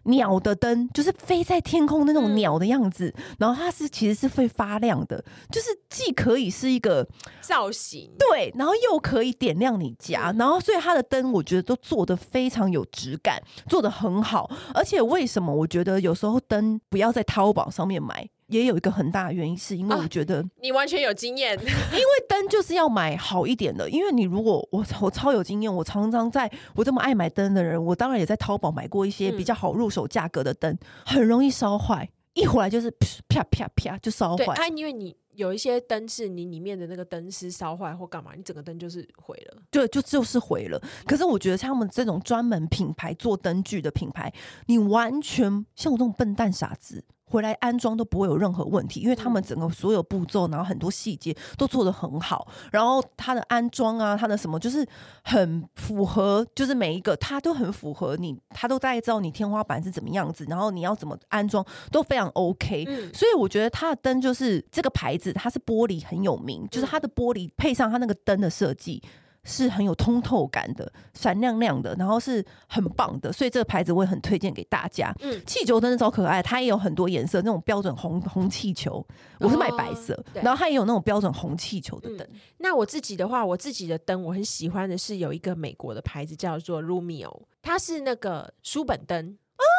[0.07, 7.07] 鸟的灯，就是飞在天空的那种鸟的样子，嗯、然后它是其实是会发亮的，就是既可以是一个
[7.41, 14.49] 造型，对，然后又可以点亮你家，然后所以它的灯我觉得都做的非常有质感，做的很好。
[14.73, 18.27] 而且为什么我觉得有时候灯不要在淘宝上面买？
[18.47, 23.89] 也有一个很大的原因，是因为我觉得、啊、你完全有经验， 因为灯就是要买好一点的。
[23.89, 32.89] 因为你如果我我超有经验，我常常在我这么爱买灯的人，我当然也在淘宝买过一些比较好入手价格的灯，嗯、很容易烧坏，一回来就是
[33.27, 34.45] 啪啪啪就烧坏。
[34.45, 39.61] 对啊，因为你有一些灯是你里面的那个灯丝烧坏或干嘛，你整个灯就是毁了。
[39.69, 40.81] 对，就就是毁了。
[41.05, 44.33] 可是我觉得像他们这种专门品牌做灯具的品牌，
[44.67, 47.03] 你完全像我这种笨蛋傻子。
[47.29, 54.87] 回来安装都不会有任何问题，因为他们整个所有步骤，然后很多细节都做得很好，然后它的安装啊，它的什么就是
[55.23, 62.85] 很符合，就是每一个它都很符合你，它都大概知道你天花板是怎么样子，然后你要怎么安装都非常 OK。
[62.87, 69.03] 嗯，所以我觉得它的灯就是这个牌子，它是玻璃很有名，就是它的玻璃配上它那个灯的设计。
[69.47, 75.15] 是很有通透感的，闪亮亮的，然后是很棒的，所以这个牌子我也很推荐给大家。
[75.21, 79.03] 嗯，气球灯超可爱，它也有很多颜色，那种标准红红气球，
[79.39, 82.39] 我是买白色，哦、然后它也有那种标准红气球的灯、嗯。
[82.57, 89.37] 那我自己的话，我自己的灯我很喜欢的是有一个美国的牌子叫做 Rumio，它是那个书本灯。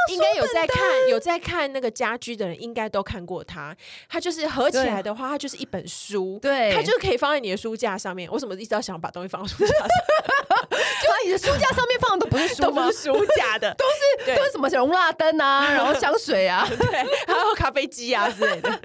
[0.09, 3.77] 应该有在看有在看那个家居的人，应该都看过它。
[4.09, 8.31] 它就是合起来的话，它就是一本书，对，它就可以放在你的书架上面。
[8.31, 9.88] 我怎么一直要想把东西放在书架上？
[10.68, 12.87] 就你的书架上面放的 都不是书吗？
[12.87, 13.85] 都是书架的， 都
[14.27, 16.87] 是都是什么容蜡灯啊，然后香水啊，对，
[17.27, 18.81] 还有咖啡机啊之类的。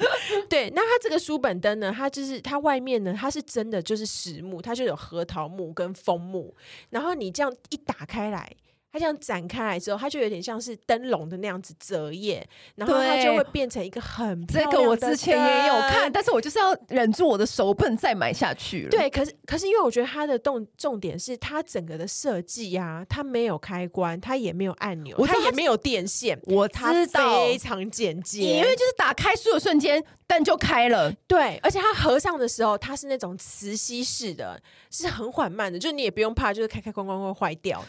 [0.49, 1.93] 对，那它这个书本灯呢？
[1.95, 6.55] 它就是它外面呢，它是真的就是实木，它就有核桃木跟枫木，
[6.89, 8.51] 然后你这样一打开来。
[8.93, 14.45] 它这样展开来之后，它就有点像是灯笼的那样子折页，然后它就会变成一个很。
[14.45, 18.89] 这个我之前也有看，但是我就是要忍住我的手，不能再买下去了。
[18.91, 31.11] 对，可是可是因为我觉得它的重重点是它整个的设计呀，它没有开关，它也没有按钮，它也没有电线，我知道，它非常简洁，因为就是打开书的瞬间灯就开了。
[31.27, 37.83] 对，而且它合上的时候，它是那种磁吸式的，是很缓慢的，就你也不用怕，就是开开关关会坏掉。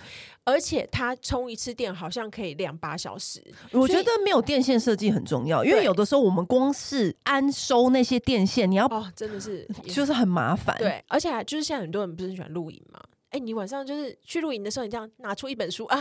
[0.47, 10.77] 而且它充一次电好像可以亮八小时，我觉得没有电线设计很重要，因为有的时候我们光是安收那些电线，你要哦，真的是 就是很麻烦。
[10.79, 13.01] 对，而且就是现在很多人不是很喜欢露营嘛？
[13.35, 15.99] 哎，你晚上就是去露营的时候，你这样拿出一本书啊，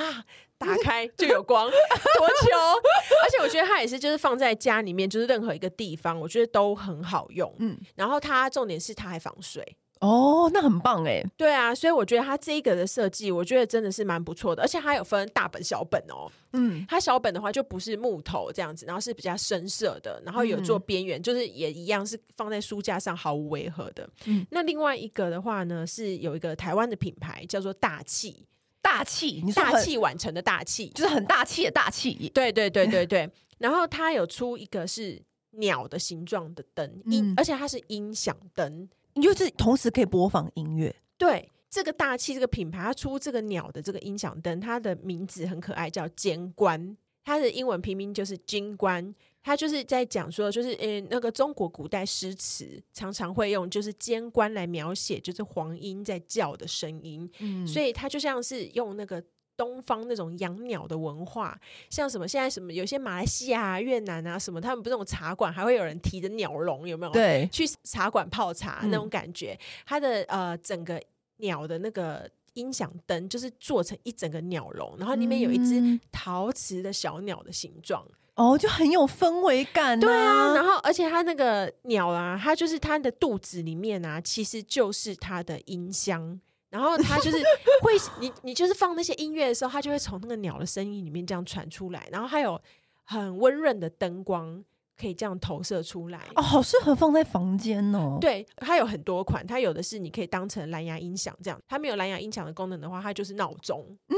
[0.55, 1.67] 打 开就有光，
[2.17, 2.47] 多球！
[3.23, 7.51] 而且我觉得它也是，就是放在家里面，就是任何一个地方，我觉得都很好用。
[7.57, 9.75] 嗯，然后它重点是它还防水。
[10.03, 11.23] 哦，那很棒哎！
[11.37, 16.29] 对啊，所以我觉得它这个的设计，我觉得真的是蛮不错的，而且它有分大本小本哦。
[16.51, 24.07] 嗯，它小本的话就不是木头这样子，然后是比较深色的，然后有做边缘，嗯、就是也一样是放在书架上毫无违和的。
[24.25, 28.45] 嗯，那另外一个的话呢，是有一个台湾的品牌叫做大气，
[28.81, 32.29] 大气，你大器晚成的大气，就是很大气的大气。
[32.33, 33.29] 对对对对对。
[33.57, 38.89] 然后它有出一个是鸟的形状的灯，音、嗯，而且它是音响灯。
[39.15, 40.95] 你就是同时可以播放音乐。
[41.17, 46.97] 对，这个大气这个品牌，它出这个鸟的这个音响灯，它的名字很可爱，叫尖观。
[47.23, 49.13] 它的英文拼音就是金官。
[49.41, 57.29] 它就是在讲说，就是呃，那个中国古代诗词常常会用就是尖观来描写，就是黄莺在叫的声音。
[57.39, 59.23] 嗯，所以它就像是用那个。
[59.55, 67.11] 东方那种养鸟的文化，像什么现在什么有些马来西亚啊、越南啊什么，他们不是那种茶馆还会有人提着鸟笼，有没有？
[67.11, 69.53] 对，去茶馆泡茶那种感觉。
[69.53, 71.01] 嗯、它的呃整个
[71.37, 80.01] 鸟的那个音响灯，就是做成一整个鸟笼，然后里面有一只陶瓷的小鸟的形状，哦，就很有氛围感、啊。
[80.01, 86.39] 对啊，然后而且它那个鸟啊，它就是它的肚子里面啊，其实就是它的音箱。
[86.73, 87.37] 然后它就是
[87.81, 92.09] 会，你你就是放那些音乐的时候，它就会从那个鸟的声音里面这样传出来。
[92.11, 92.59] 然后还有
[93.03, 94.63] 很温润的灯光
[95.03, 96.19] 可以这样投射出来。
[96.35, 98.17] 哦，好适合放在房间哦。
[98.21, 101.61] 对，它有很多款，它有的是你可以当成蓝牙音响这样。
[101.67, 103.85] 它没有蓝牙音响的功能的话，它就是闹钟。
[104.07, 104.15] 嗯。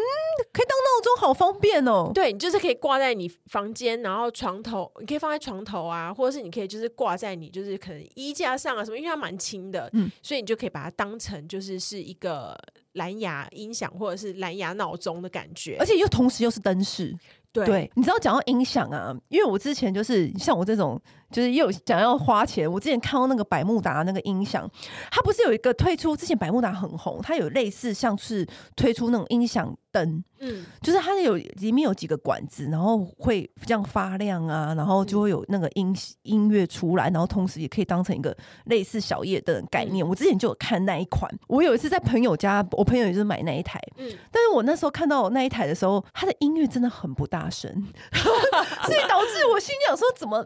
[0.51, 2.11] 可以当闹钟，好方便哦。
[2.13, 12.53] 对，你就是可以挂在你房间，然后床头，你可以放在床头啊，或者是你可以就是挂在你就是可能衣架上啊什么，因为它蛮轻的，嗯，所以你就可以把它当成就是是一个
[12.93, 17.17] 蓝牙音响或者是蓝牙闹钟的感觉，而且又同时又是灯饰。
[17.63, 20.99] 对，你知道讲到音响啊，因为我之前就是像我这种。
[21.35, 22.71] 就是又想要花钱。
[22.71, 24.69] 我之前看到那个百慕达那个音响，
[25.11, 26.15] 它不是有一个推出？
[26.15, 38.33] 之前百慕达很红，它有类似像是推出那种音响灯，嗯，就是它有里面有几个管子，然后会这样发亮啊，然后就会有那个音音乐出来，然后同时也可以当成一个
[38.67, 40.07] 类似小夜灯的概念。
[40.07, 47.69] 我之前就有看那一款，我有一次在朋友家，我朋友也是买那一台，嗯，但是我那时候看到那一台的时候，它的音乐真的很不大声，
[48.87, 50.45] 所以导致我心想说怎么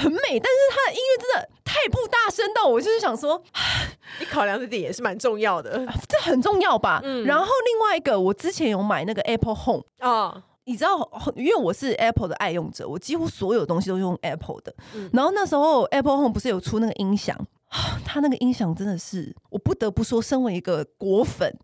[0.00, 0.18] 很美。
[0.40, 3.42] 但是他的音乐真的太不大声到我就是想说，
[4.18, 7.00] 你考量的点也是蛮重要的，这很重要吧？
[7.04, 7.24] 嗯。
[7.24, 14.74] 然后另外一个，我之前有买那个 Apple Home 啊、哦，你知道，因为我是 Apple 的爱用者，我几乎所有东西都用 Apple 的。
[14.94, 15.08] 嗯。
[15.12, 17.36] 然后那时候 Apple Home 不是有出那个音响，
[18.04, 21.56] 它那个音响真的是，我不得不说，身为一个果粉。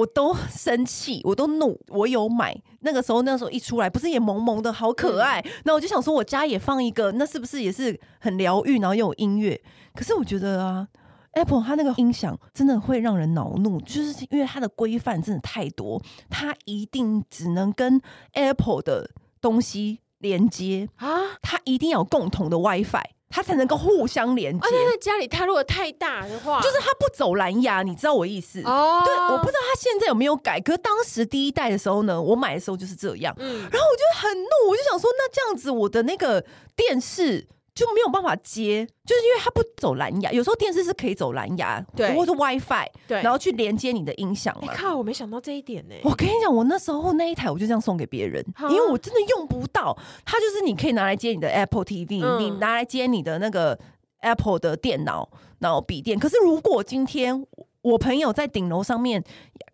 [0.00, 2.58] 我都生气，我都怒，我有买。
[2.80, 5.44] 那个时候，那个时候一出来，不是也萌萌的好可爱？
[5.64, 9.60] 那、嗯、我就想说，我家也放一个，那是不是也是很疗愈，然后又有音乐？
[9.94, 10.88] 可是我觉得啊
[11.32, 18.00] ，Apple 它那个音响真的会让人恼怒，就是因为它的规范真的太多，它一定只能跟
[18.32, 23.04] Apple 的东西连接啊，它一定要有共同的 WiFi。
[23.30, 24.66] 它才能够互相连接。
[24.66, 28.60] 而且在家里，它如果太大的话，就是它不走蓝牙，你知道我意思？
[28.64, 30.60] 哦，对，我不知道它现在有没有改。
[30.60, 33.34] 可是当时第一代的时候呢，我买的时候就是这样。
[33.38, 36.44] 嗯，然后我就很怒，我就想说，那这样子我的那个
[36.76, 37.46] 电视。
[37.80, 40.30] 就没有办法接，就是因为它不走蓝牙。
[40.30, 44.72] 有时候电视是可以走蓝牙，对，或是 WiFi，对，然后去连接你的音响嘛。
[44.74, 45.94] 靠，我没想到这一点呢。
[46.04, 49.96] 我跟你讲，我那时候那一台我就这样送给别人，因为我真的用不到。
[50.24, 53.78] 它就是你可以拿来接你的 Apple TV，嗯，你拿来接你的那个
[54.20, 55.28] Apple 的电脑，
[55.60, 56.18] 然后笔电。
[56.18, 57.46] 可是如果今天
[57.82, 59.24] 我朋友在顶楼上面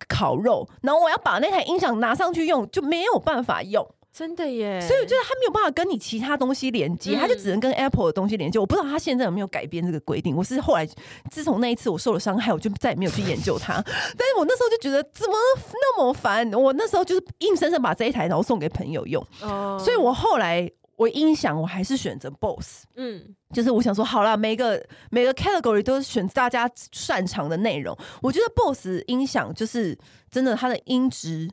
[0.07, 3.85] 烤肉，然后我要把那台音响拿上去用，就没有办法用。
[4.17, 8.57] 真的耶，所以我觉得他没有办法跟你其他东西连接，他、嗯、就只能跟 Apple 的东西连接。
[8.57, 10.35] 我不知道他现在有没有改变这个规定。
[10.35, 10.83] 我是后来
[11.29, 13.73] 自从那一次我受了伤害，我就再也没有去研究它。
[14.17, 15.35] 但是我那时候就觉得怎么
[15.71, 19.23] 那么烦，我那时候就是硬生生把这一台然后送给朋友用。
[19.43, 22.85] 哦，所以我后来我音响我还是选择 BOSS。
[22.95, 23.21] 嗯，
[23.53, 27.95] 就是我想说好了，每个每个 category 都是选大家擅长的内容。
[28.23, 29.95] 我觉得 BOSS 音响就是
[30.31, 31.47] 真的，它的音质。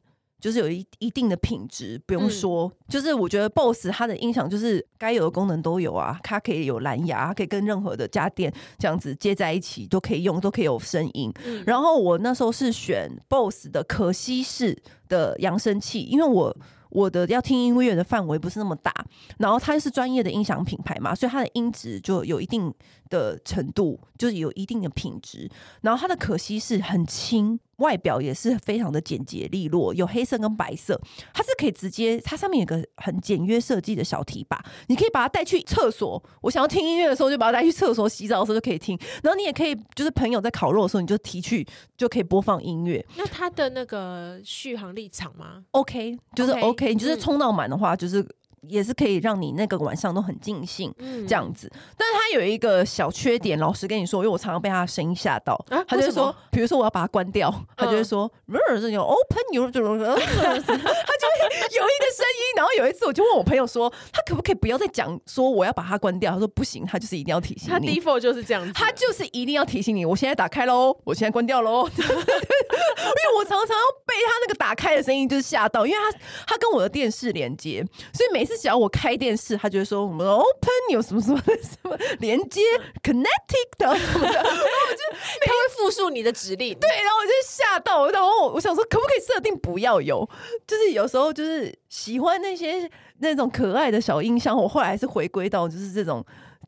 [0.44, 2.66] 就是有一一定的品质，不用说。
[2.66, 11.32] 嗯、就是我觉得 BOSS 它的音响就是该有的功能都有啊，它可以有蓝牙，它可以跟任何的家电这样子接在一起都可以用，都可以有声音。
[11.46, 14.76] 嗯、然后我那时候是选 BOSS 的可吸式
[15.08, 16.54] 的扬声器，因为我。
[16.90, 18.94] 我的要听音乐的范围不是那么大，
[19.36, 22.72] 然后它是专业的音响品牌嘛，所以它的音质就有一定
[23.08, 25.50] 的程度，就是有一定的品质。
[25.82, 31.00] 然后它的可惜是很轻，外表也是非常的简洁利落，有黑色跟白色，
[31.32, 36.22] 它是可以直接，它上面有个很简约设计的小提把，你可以把它带去厕所。
[36.40, 38.98] 我想要听音乐的时候，就把它带去厕所洗澡的时候就可以听。
[39.22, 43.04] 然后你也可以，就是朋友在烤肉的时候，你就提去就可以播放音乐。
[43.16, 46.92] 那它的那个续航力长吗？OK，就是 OK。
[46.92, 48.26] 你就是充到满的话，就是。
[48.68, 50.94] 也是可以让你那个晚上都很尽兴，
[51.28, 51.70] 这样子。
[51.96, 55.58] 但是他有一个小缺点，老实跟你说，因为我常常被他的声音吓到。
[55.86, 58.30] 他就说，比如说我要把它关掉，他就会说，
[58.80, 62.44] 这种 open you，他就会有一个声音。
[62.56, 66.32] 然后有一次，我就问我朋友说，他可不可以不要再讲说我要把它关掉？
[66.32, 67.70] 他说不行，他就是一定要提醒你。
[67.70, 71.86] 他 default 就是这样子，他就是一定要提醒你，我现在打开喽，我现在关掉喽。
[71.98, 78.53] 因为我常常要被他那个打开的声音就是吓到，因为他他跟我的电视连接，所以每次。
[78.56, 82.60] 只要我开电视，他就会说我们 open 有什么什么什么连接
[83.02, 90.28] connectic 的什么的，然后我就他会复述你的指令，对，然后我就吓到，然后我想说可不可以设定不要有，
[90.66, 96.24] 就是有时候就是喜欢那些那种可爱的小音箱，我后来还是回归到就是这种。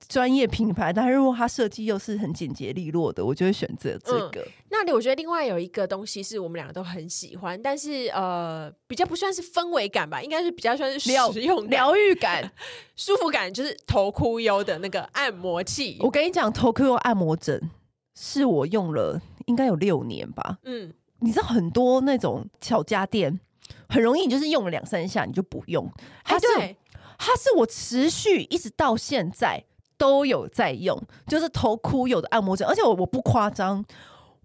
[0.09, 4.41] 专业品牌，但是如果它设计又是很简洁利落的，我就会选择这个。
[4.41, 12.51] 嗯、那我觉得另外有一个东西是我们两个都很喜欢，但是呃，比较不算是氛围感吧，应该是比较算是实用疗愈感、
[12.95, 15.97] 舒服感，就是 Tokuyo 的那个按摩器。
[16.01, 17.71] 我跟你讲，Tokuyo 按摩枕
[18.15, 20.59] 是我用了应该有六年吧。
[20.65, 23.41] 嗯，你知道很多那种小家电
[23.89, 25.91] 很容易，你就是用了两三下你就不用，
[26.25, 26.49] 它就
[27.19, 29.65] 它是我持续一直到现在。
[29.99, 33.85] 都有在用，就是 Tokuyo 的按摩枕，而且我我不夸张，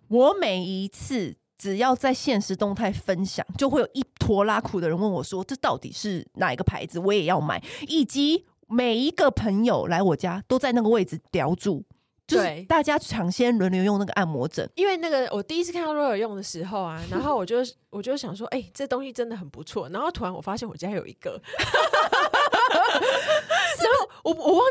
[0.07, 6.99] 我每一次只要在现实动态分享，就会有一坨拉苦的人问我说：“这到底是哪一个牌子？
[6.99, 11.83] 我也要买。”以及每一个朋友来我家都在那个位置叼住，
[12.25, 14.67] 对，大家抢先轮流用那个按摩枕。
[14.75, 17.57] 因为那个我第一次看到 Royal 用的时候啊， 然后我就
[17.89, 21.41] 我就想说：“哎、欸，这东西真的很不错。”然后突然我发现我家有一个。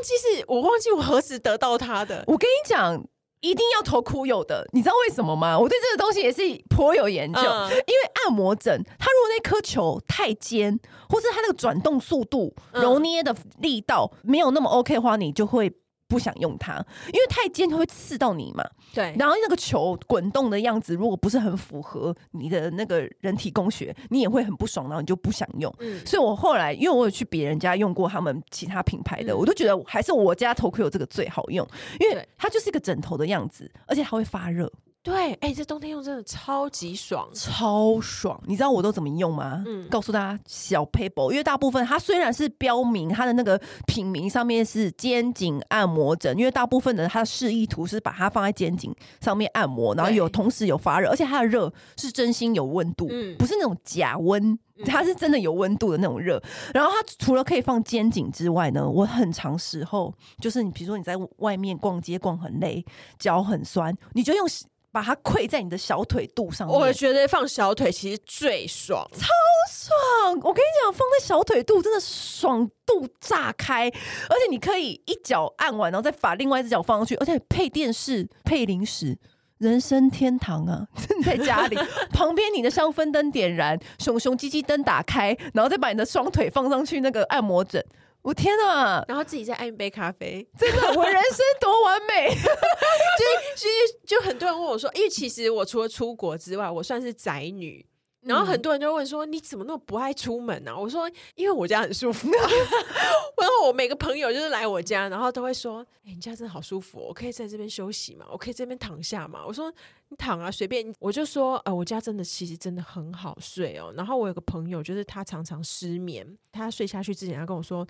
[0.01, 2.25] 然后我我忘记是我忘记我何时得到它的。
[2.27, 3.03] 我跟你讲，
[3.41, 5.59] 一定要 Tokuyo 的，你知道为什么吗？
[5.59, 7.41] 我对这个东西也是颇有研究。
[7.41, 10.79] 嗯、因为按摩枕，它如果那颗球太尖，
[11.09, 15.73] 或是它那个转动速度、揉捏的力道没有那么 OK 的话，你就会。
[16.11, 18.63] 不想用它，因为太尖会刺到你嘛。
[18.93, 25.73] 对，然后那个球滚动的样子，如果不是很符合你的那个人体工学，你也会很不爽，然后你就不想用。
[25.79, 31.65] 嗯，所以我后来，因为我有去别人家用过他们其他品牌的，嗯、我都觉得还是我家 Tokuyo 这个最好用，
[32.01, 34.71] 因为它就是一个枕头的样子，而且它会发热。
[35.03, 38.39] 对，哎、欸，这冬天用真的超级爽，超爽！
[38.47, 39.65] 你知道我都怎么用吗？
[39.67, 56.39] 嗯，告诉大家小 paper，因为大部分它虽然是标明它的那个品名上面是肩颈按摩枕，因为大部分的它的示意图是把它放在肩颈上面按摩，然后有同时有发热，而且它的热是真心有温度，嗯，不是那种假温， 它是真的有温度的那种热。
[56.75, 62.85] 然后它除了可以放肩颈之外呢，我很常时候就是你比如说你在外面逛街逛很累，
[63.19, 64.47] 脚很酸，你就用。
[64.93, 66.77] 把它跪在你的小腿肚上面。
[66.77, 69.27] 我觉得放小腿其实最爽，超
[69.71, 70.39] 爽！
[70.43, 79.17] 我跟你讲，放在小腿肚真的爽度炸开，而且你可以一脚按完，然后再把另外一只脚放上去，而且配电视、配零食，
[79.59, 80.87] 人生天堂啊！
[81.17, 81.77] 你在家里
[82.13, 87.85] 旁边，你的香氛灯点燃，熊熊鸡鸡灯打开，然后再把你的双腿放上去那个按摩枕。
[88.23, 89.03] 我天呐！
[89.09, 92.29] 然后自己再按一杯咖啡，真的，我人生多完美。
[92.37, 93.25] 就
[93.57, 93.71] 其实
[94.07, 97.85] 就很多人问我说，因为其实我除了出国之外，我算是宅女。
[98.23, 100.79] 然后很多人就问说，你怎么那么不爱出门呢、啊？
[100.79, 102.31] 我说，因为我家很舒服。
[102.31, 108.27] 然后我每个朋友就是来我家，然后都会说，哎，你家真的好舒服、哦，我可以在这边休息嘛？
[108.31, 109.45] 我可以在这边躺下嘛？
[109.47, 109.73] 我说，
[110.09, 110.95] 你躺啊，随便。
[110.99, 113.93] 我就说，呃，我家真的其实真的很好睡哦。
[113.97, 117.87] 然后我有个朋友，就是他常常失眠，他睡下去之前，他跟我说。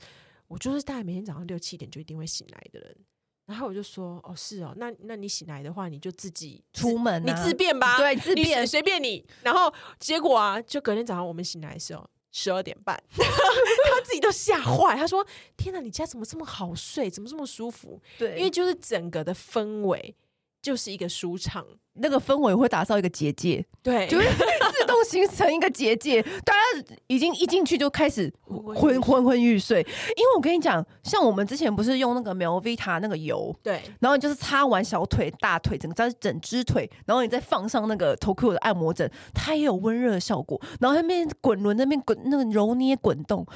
[0.47, 2.97] 我就是大概每天早上六七点就一定会醒来的人，
[3.51, 9.27] 然后我就说哦是哦，那那你醒来的话，你就自己出门、啊，你自便吧，对，自便随便你。
[9.43, 15.27] 然后结果啊，就隔天早上我们醒来的时候十二点半， 他自己都吓坏，他说
[15.59, 20.15] ：“天哪，你家怎么这么好睡，怎么这么舒服？”对，因为就是整个的氛围
[20.63, 24.29] 就是一个舒畅，那个氛围会打造一个结界，对，就是。
[24.91, 28.33] 自动形成一个结界，大家已经一进去就开始
[28.75, 29.81] 昏昏昏欲睡。
[30.17, 40.61] 因为我跟你讲，像我们之前不是用那个 Melvita 那个油，对，然后你就是擦完小腿、大腿，整个整只腿，然后你再放上那个 Tokyo 的按摩枕，它也有温热的效果。
[40.81, 43.47] 然后那边滚轮那边滚那个揉捏滚动。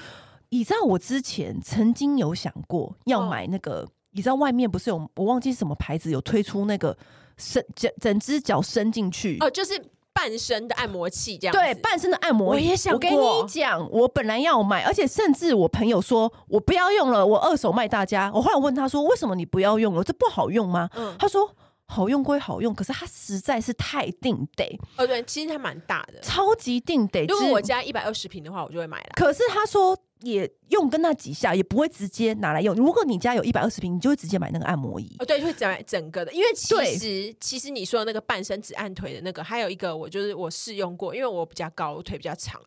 [0.50, 6.96] 你知道我之前曾经有想过要买那个，哦、你知道外面不是有我忘记什么牌子有推出那个
[7.36, 9.82] 伸整整只脚伸进去哦，就是。
[10.14, 13.10] 半身的按摩器，这样对，半身的按摩，我也想过。
[13.10, 18.30] 我跟你讲，我本来要买，而且甚至我朋友说我不要用了，我二手卖大家。
[18.32, 20.02] 我后来问他说，为什么你不要用了？
[20.04, 20.88] 这不好用吗？
[20.94, 21.50] 嗯，他说。
[21.86, 24.64] 好用归好用，可是它实在是太定得
[24.96, 25.06] 哦。
[25.06, 27.26] 对，其实它蛮大的，超级定得。
[27.26, 29.10] 如果我家一百二十平的话，我就会买了。
[29.14, 32.74] 可是他说也用跟那几下，也不会直接拿来用。
[32.74, 35.14] 如果你家有一百二十平，你就会直接买那个按摩仪。
[35.18, 36.32] 哦，对，会整整个的。
[36.32, 42.60] 因为其实其实你说的那个半身只按腿的那个，还有一个我就是我试用过，因为我比较高，腿比较长，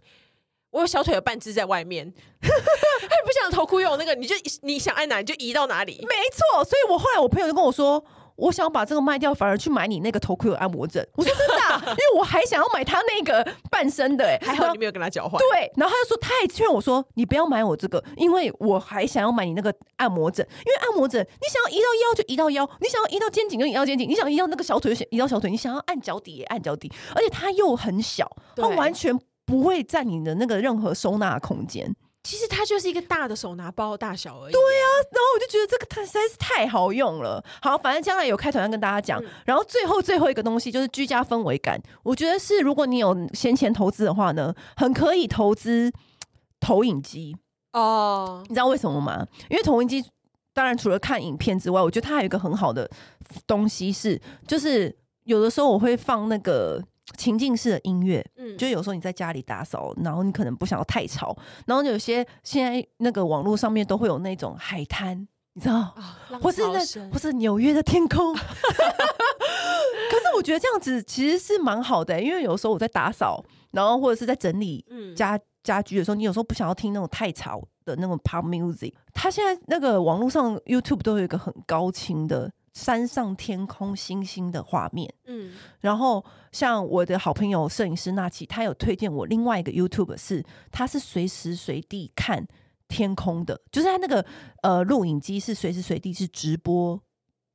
[0.72, 2.06] 我有小腿有半只在外面，
[2.40, 5.98] 不想头箍用那个，你就你想按哪你就移到哪里。
[6.02, 8.04] 没错，所以我后来我朋友就跟我说。
[8.38, 11.06] 我想把这个卖掉，反而去买你那个头盔有按摩枕。
[11.16, 14.40] 我说真的、啊，因为我还想要买他那个半身的、欸。
[14.42, 15.40] 还好你没有跟他交换。
[15.52, 20.48] 对，然后他就说，他还劝我说，你不要买我这个，因为我还想要买你那个按摩枕。
[20.60, 31.96] 因为按摩枕，你想要移到腰就移到腰，你想要移到肩颈就移到肩颈，你想要移到那个小腿就移到小腿，你想要按脚底也按脚底，而且它又很小，它完全不会占你的那个任何收纳空间。
[32.28, 34.52] 其实它就是一个大的手拿包大小而已。
[34.52, 37.42] 对呀、啊，然后我就觉得这个它实在是太好用了。
[37.62, 39.24] 好，反正将来有开团要跟大家讲。
[39.24, 45.90] 嗯、然后最后最后一个东西就是居家氛围感，我觉得是如果你有闲钱投资的话呢，很可以投资
[46.60, 47.38] 投影机
[47.72, 48.44] 哦。
[48.50, 49.26] 你知道为什么吗？
[49.50, 50.04] 因为投影机
[50.54, 52.90] 当然除了看影片之外，我觉得它还有一个很好的
[53.48, 56.84] 东西是，就是有的时候我会放那个。
[57.16, 61.36] 情境式的音乐，嗯，就有时候你在家里打扫，然后你可能不想要太吵，
[61.66, 65.96] 然后有些现在那个网络上面都会有那种海滩，你知道，
[66.30, 68.36] 哦、或是那或是纽约的天空。
[70.10, 74.86] 可是我觉得这样子其实是蛮好的、欸，因为有时候我在打扫，然后或者是在整理
[75.16, 78.94] 家家居的时候，你有时候不想要听那种太吵的那种 pop music。
[79.14, 82.52] 他现在那个网络上 YouTube 都有一个很高清的。
[82.78, 92.48] 山上天空星星的画面，嗯，然后像我的好朋友摄影师纳奇，他有推荐我另外一个 YouTube，是他是随时随地看
[92.88, 94.24] 天空的，就是他那个
[94.62, 97.02] 呃录影机是随时随地是直播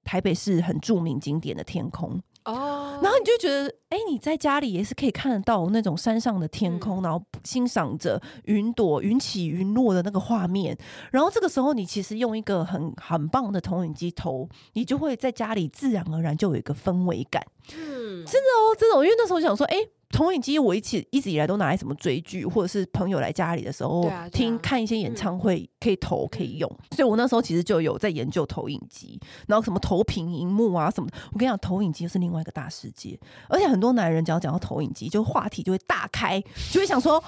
[0.03, 2.21] 台北市很著名景点的天空。
[2.45, 10.77] 哦，然后你就觉得，哎，你在家里也是可以看得到那种山上的天空，嗯、然后欣赏着云朵云起云落的那个画面。
[11.11, 17.43] 然后这个时候，你其实用一个很很棒的投影机投，你就会在家里自然而然就有一个氛围感。
[17.75, 19.77] 嗯，真的哦，真的，因为那时候想说，哎。
[20.13, 31.17] 投影机我一起一直以来都拿来什么追剧，或者是朋友来家里的时候、啊啊、听看一些演唱会可以投可以用，嗯、所以我那时候其实就有在研究投影机，然后什么投屏荧幕啊什么的。
[31.33, 36.39] 我跟你讲，投影机是另外一个大世界，而且很多男人只要讲到投影机，就话题就会大开，
[36.71, 37.23] 就会想说，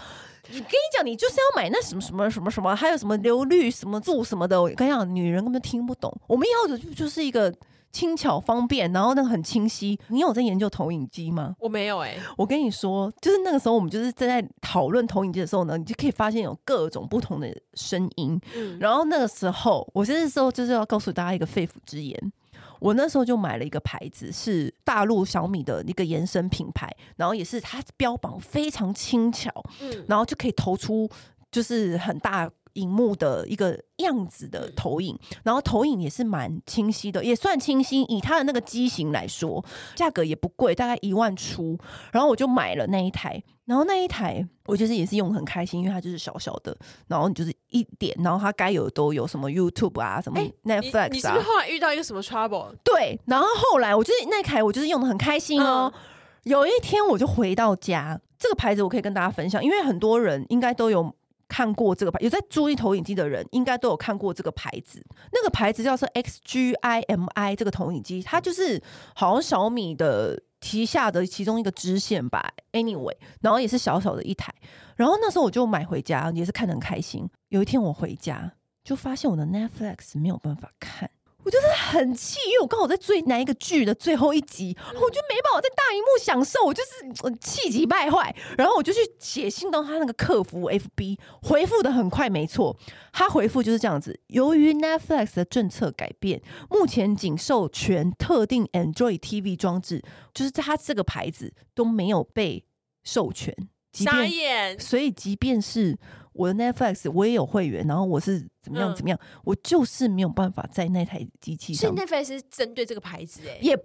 [0.49, 4.61] 你跟你讲，你就是要买那什么什么什么什么，还有什么流率什么柱什么的。
[4.61, 7.51] 我跟你讲，女人根本听不懂，我们要的就就是一个。
[7.95, 9.97] 轻巧方便，然后那个很清晰。
[10.09, 11.55] 你有在研究投影机吗？
[11.61, 12.20] 我没有哎、欸。
[12.36, 18.38] 我跟你说，就是那个时候我们就是正在讨论投影机的时候呢，你就可以发现有各种不同的声音。
[18.57, 22.32] 嗯，然后那个时候，我这时候就是要告诉大家一个肺腑之言。
[22.80, 31.09] 我那时候就买了一个牌子，是大陆小米的一个延伸品牌，然后也是它标榜非常轻巧，嗯，然后就可以投出
[31.53, 32.51] 就是很大。
[32.74, 38.02] 荧幕的一个样子的投影，然后投影也是蛮清晰的，也算清晰。
[38.02, 39.64] 以它的那个机型来说，
[39.94, 41.78] 价格也不贵，大概一万出。
[42.12, 46.76] 然后我就买了那一台，然后那一台我就是也是用得很开心，因为它就是小小的，
[47.08, 51.06] 然后你就是一点，然后它该有的都有，什么 YouTube 啊，什么 Netflix 啊。
[51.06, 52.74] 你，你是不是后来遇到一个什么 trouble？
[52.84, 55.92] 对，然后后来我就是那台我就是用的很开心哦。
[55.94, 56.00] 嗯、
[56.44, 61.14] 有一天我就回到家，这个牌子我可以跟大家分享，因为很多人应该都有。
[61.49, 65.05] 看过这个牌，有在注意投影机的人，应该都有看过这个牌子。
[65.32, 68.82] 那个牌子叫做 XGIMI，这个投影机，它就是
[69.14, 72.53] 好像小米的旗下的其中一个支线吧。
[72.72, 74.55] Anyway，然后也是小小的一台。
[74.97, 77.28] 然后那时候我就买回家，也是看得很开心。
[77.49, 81.11] 有一天我回家，就发现我的 Netflix 没有办法看。
[81.45, 88.34] 我就是很气，因为我刚好在追哪一个剧的最后一集，我就没办法在大荧幕享受，我就是气急败坏。
[88.57, 92.74] 然后我就去写信到他那个客服 FB，回复的很快，没错，
[93.12, 96.40] 他回复就是这样子：由于 Netflix 的政策改变，
[96.70, 102.64] 目前仅授权特定 Android TV 装置，就是在他这个牌子都没有被
[103.03, 103.55] 授权。
[103.92, 105.99] 傻眼，所以即便是。
[106.35, 111.91] 我的 Netflix 我也有会员，然后我是怎么样怎么样，嗯、我就是没有办法在那台机器上。
[111.91, 113.78] 所以 Netflix 是针对这个牌子哎，也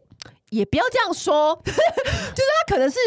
[0.50, 1.78] 也不要这样说， 就是
[2.68, 2.98] 他可能是。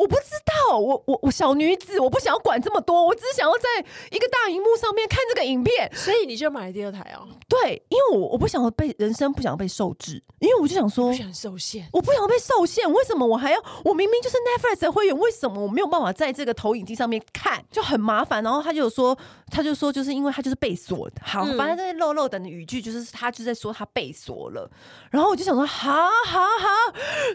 [0.00, 7.28] 我不知道，我我我小女子，我不想要管这么多，我只是想要在一个大荧幕上面看这个影片，所以你就买了第二台哦。
[7.46, 13.62] 对，因为我我不想要被人生不想要被受制，因为我就想说不想受限，我不想被受限，为什么我还要？
[13.84, 18.42] 我明明就是 Netflix 的会员，为什么我没有办法在这个投影机上面看，就很麻烦。
[18.42, 19.14] 然后他就说，
[19.50, 21.10] 他就说，就是因为他就是被锁。
[21.20, 24.70] 好，反正这些漏漏等的语句，就是他就在说他被锁了。
[25.10, 26.68] 然后我就想说，好好好，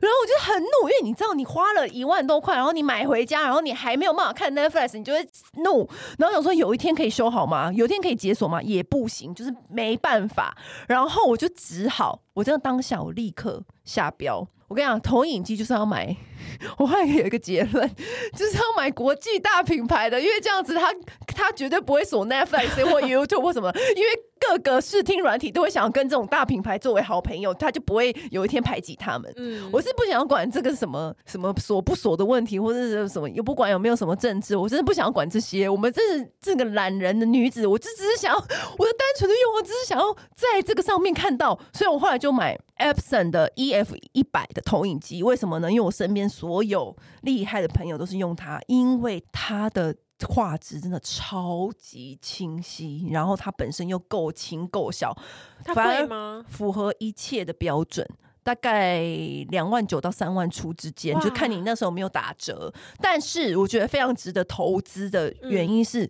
[0.01, 2.54] 然后我就很怒，因为你知道，你花了一万多块。
[2.55, 5.27] 然后你买回家，然后你还没有办法看 Netflix，你就会
[5.63, 5.89] 怒。
[6.17, 7.71] 然后想说有一天可以修好吗？
[7.73, 8.61] 有一天可以解锁吗？
[8.61, 10.55] 也不行，就是没办法。
[10.87, 14.47] 然后我就只好，我真的当下我立刻下标。
[14.67, 16.15] 我跟你讲，投影机就是要买。
[16.77, 17.87] 我后来有一个结论，
[18.35, 20.91] 就是要买国际大品牌的，因为这样子他
[21.27, 24.09] 他绝对不会锁 Netflix 或 YouTube 或什么，因为
[24.49, 29.31] 各个视听软体都会想要跟这种大品牌作为好朋友，他就不会有一天排挤他们。
[29.35, 35.67] 嗯，我是不想要管这个什么什么锁不锁的问题，或者是什么，又不管有没有什么政治，我真的不想要管这些。
[35.67, 42.57] 我们这是这个懒人的女子，我就只是想要我的单纯的愿望，只是想要在这个上面看到，所以我后来就买。
[42.75, 45.71] Epson 的 EF 一百的投影机，为什么呢？
[45.71, 49.95] 因为我身边所有厉害的朋友都是用它，因为它的
[50.27, 55.15] 画质真的超级清晰，然后它本身又够轻够小，
[55.63, 56.45] 它贵吗？
[56.47, 58.07] 符合一切的标准，
[58.43, 59.01] 大概
[59.49, 62.73] 两万九到三万出之间，就看你那时候有没有打折。
[62.99, 66.03] 但是我觉得非常值得投资的原因是，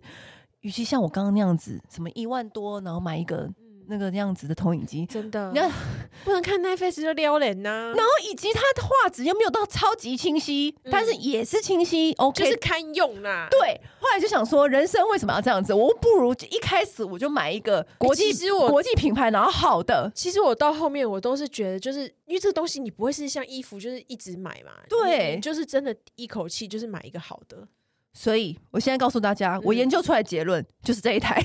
[0.60, 3.50] 与、嗯、其像我刚刚那样子，什么一万多，然后买一个。
[3.88, 5.70] 那个样子的投影机，真的，你看
[6.24, 7.92] 不能看 Netflix 就撩人呐。
[7.96, 13.48] 然后以及它的画质又没有到超级清晰，嗯、但是也是清晰，OK，就是堪用啦。
[13.50, 15.72] 对，后来就想说，人生为什么要这样子？
[15.72, 20.10] 我不如一开始我就买一个国际，其实我国际品牌，然后好的。
[20.14, 24.72] 其实我到后面我都是觉得，就是因为这个东西你不会是像衣服，就是一直买嘛。
[24.88, 27.66] 对，就是真的一口气就是买一个好的。
[28.12, 31.42] 所以我现在告诉大家，我研究出来的结论、嗯、就是这一台。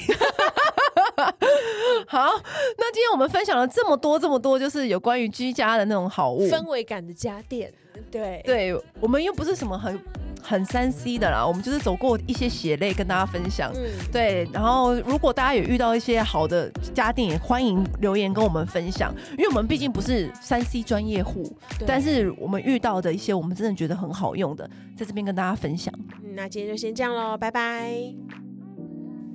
[2.08, 2.30] 好，
[2.78, 7.72] 那今天我们分享了这么多这么多，就是有关于居家的那种好物、氛围感的家电。
[8.10, 10.00] 对，对我们又不是什么很
[10.42, 13.72] 很三 C 的啦，我们就是走过一些血泪跟大家分享。
[13.76, 14.48] 嗯，对。
[14.52, 21.56] 然后如果大家有遇到一些好的家电，也欢迎留言跟我们分享，因为我们毕竟不是三 C 专业户，
[21.86, 24.68] 但是我们遇到的一些我们真的觉得很好用的，
[24.98, 25.94] 在这边跟大家分享。
[26.24, 28.51] 嗯，那今天就先这样喽，拜拜。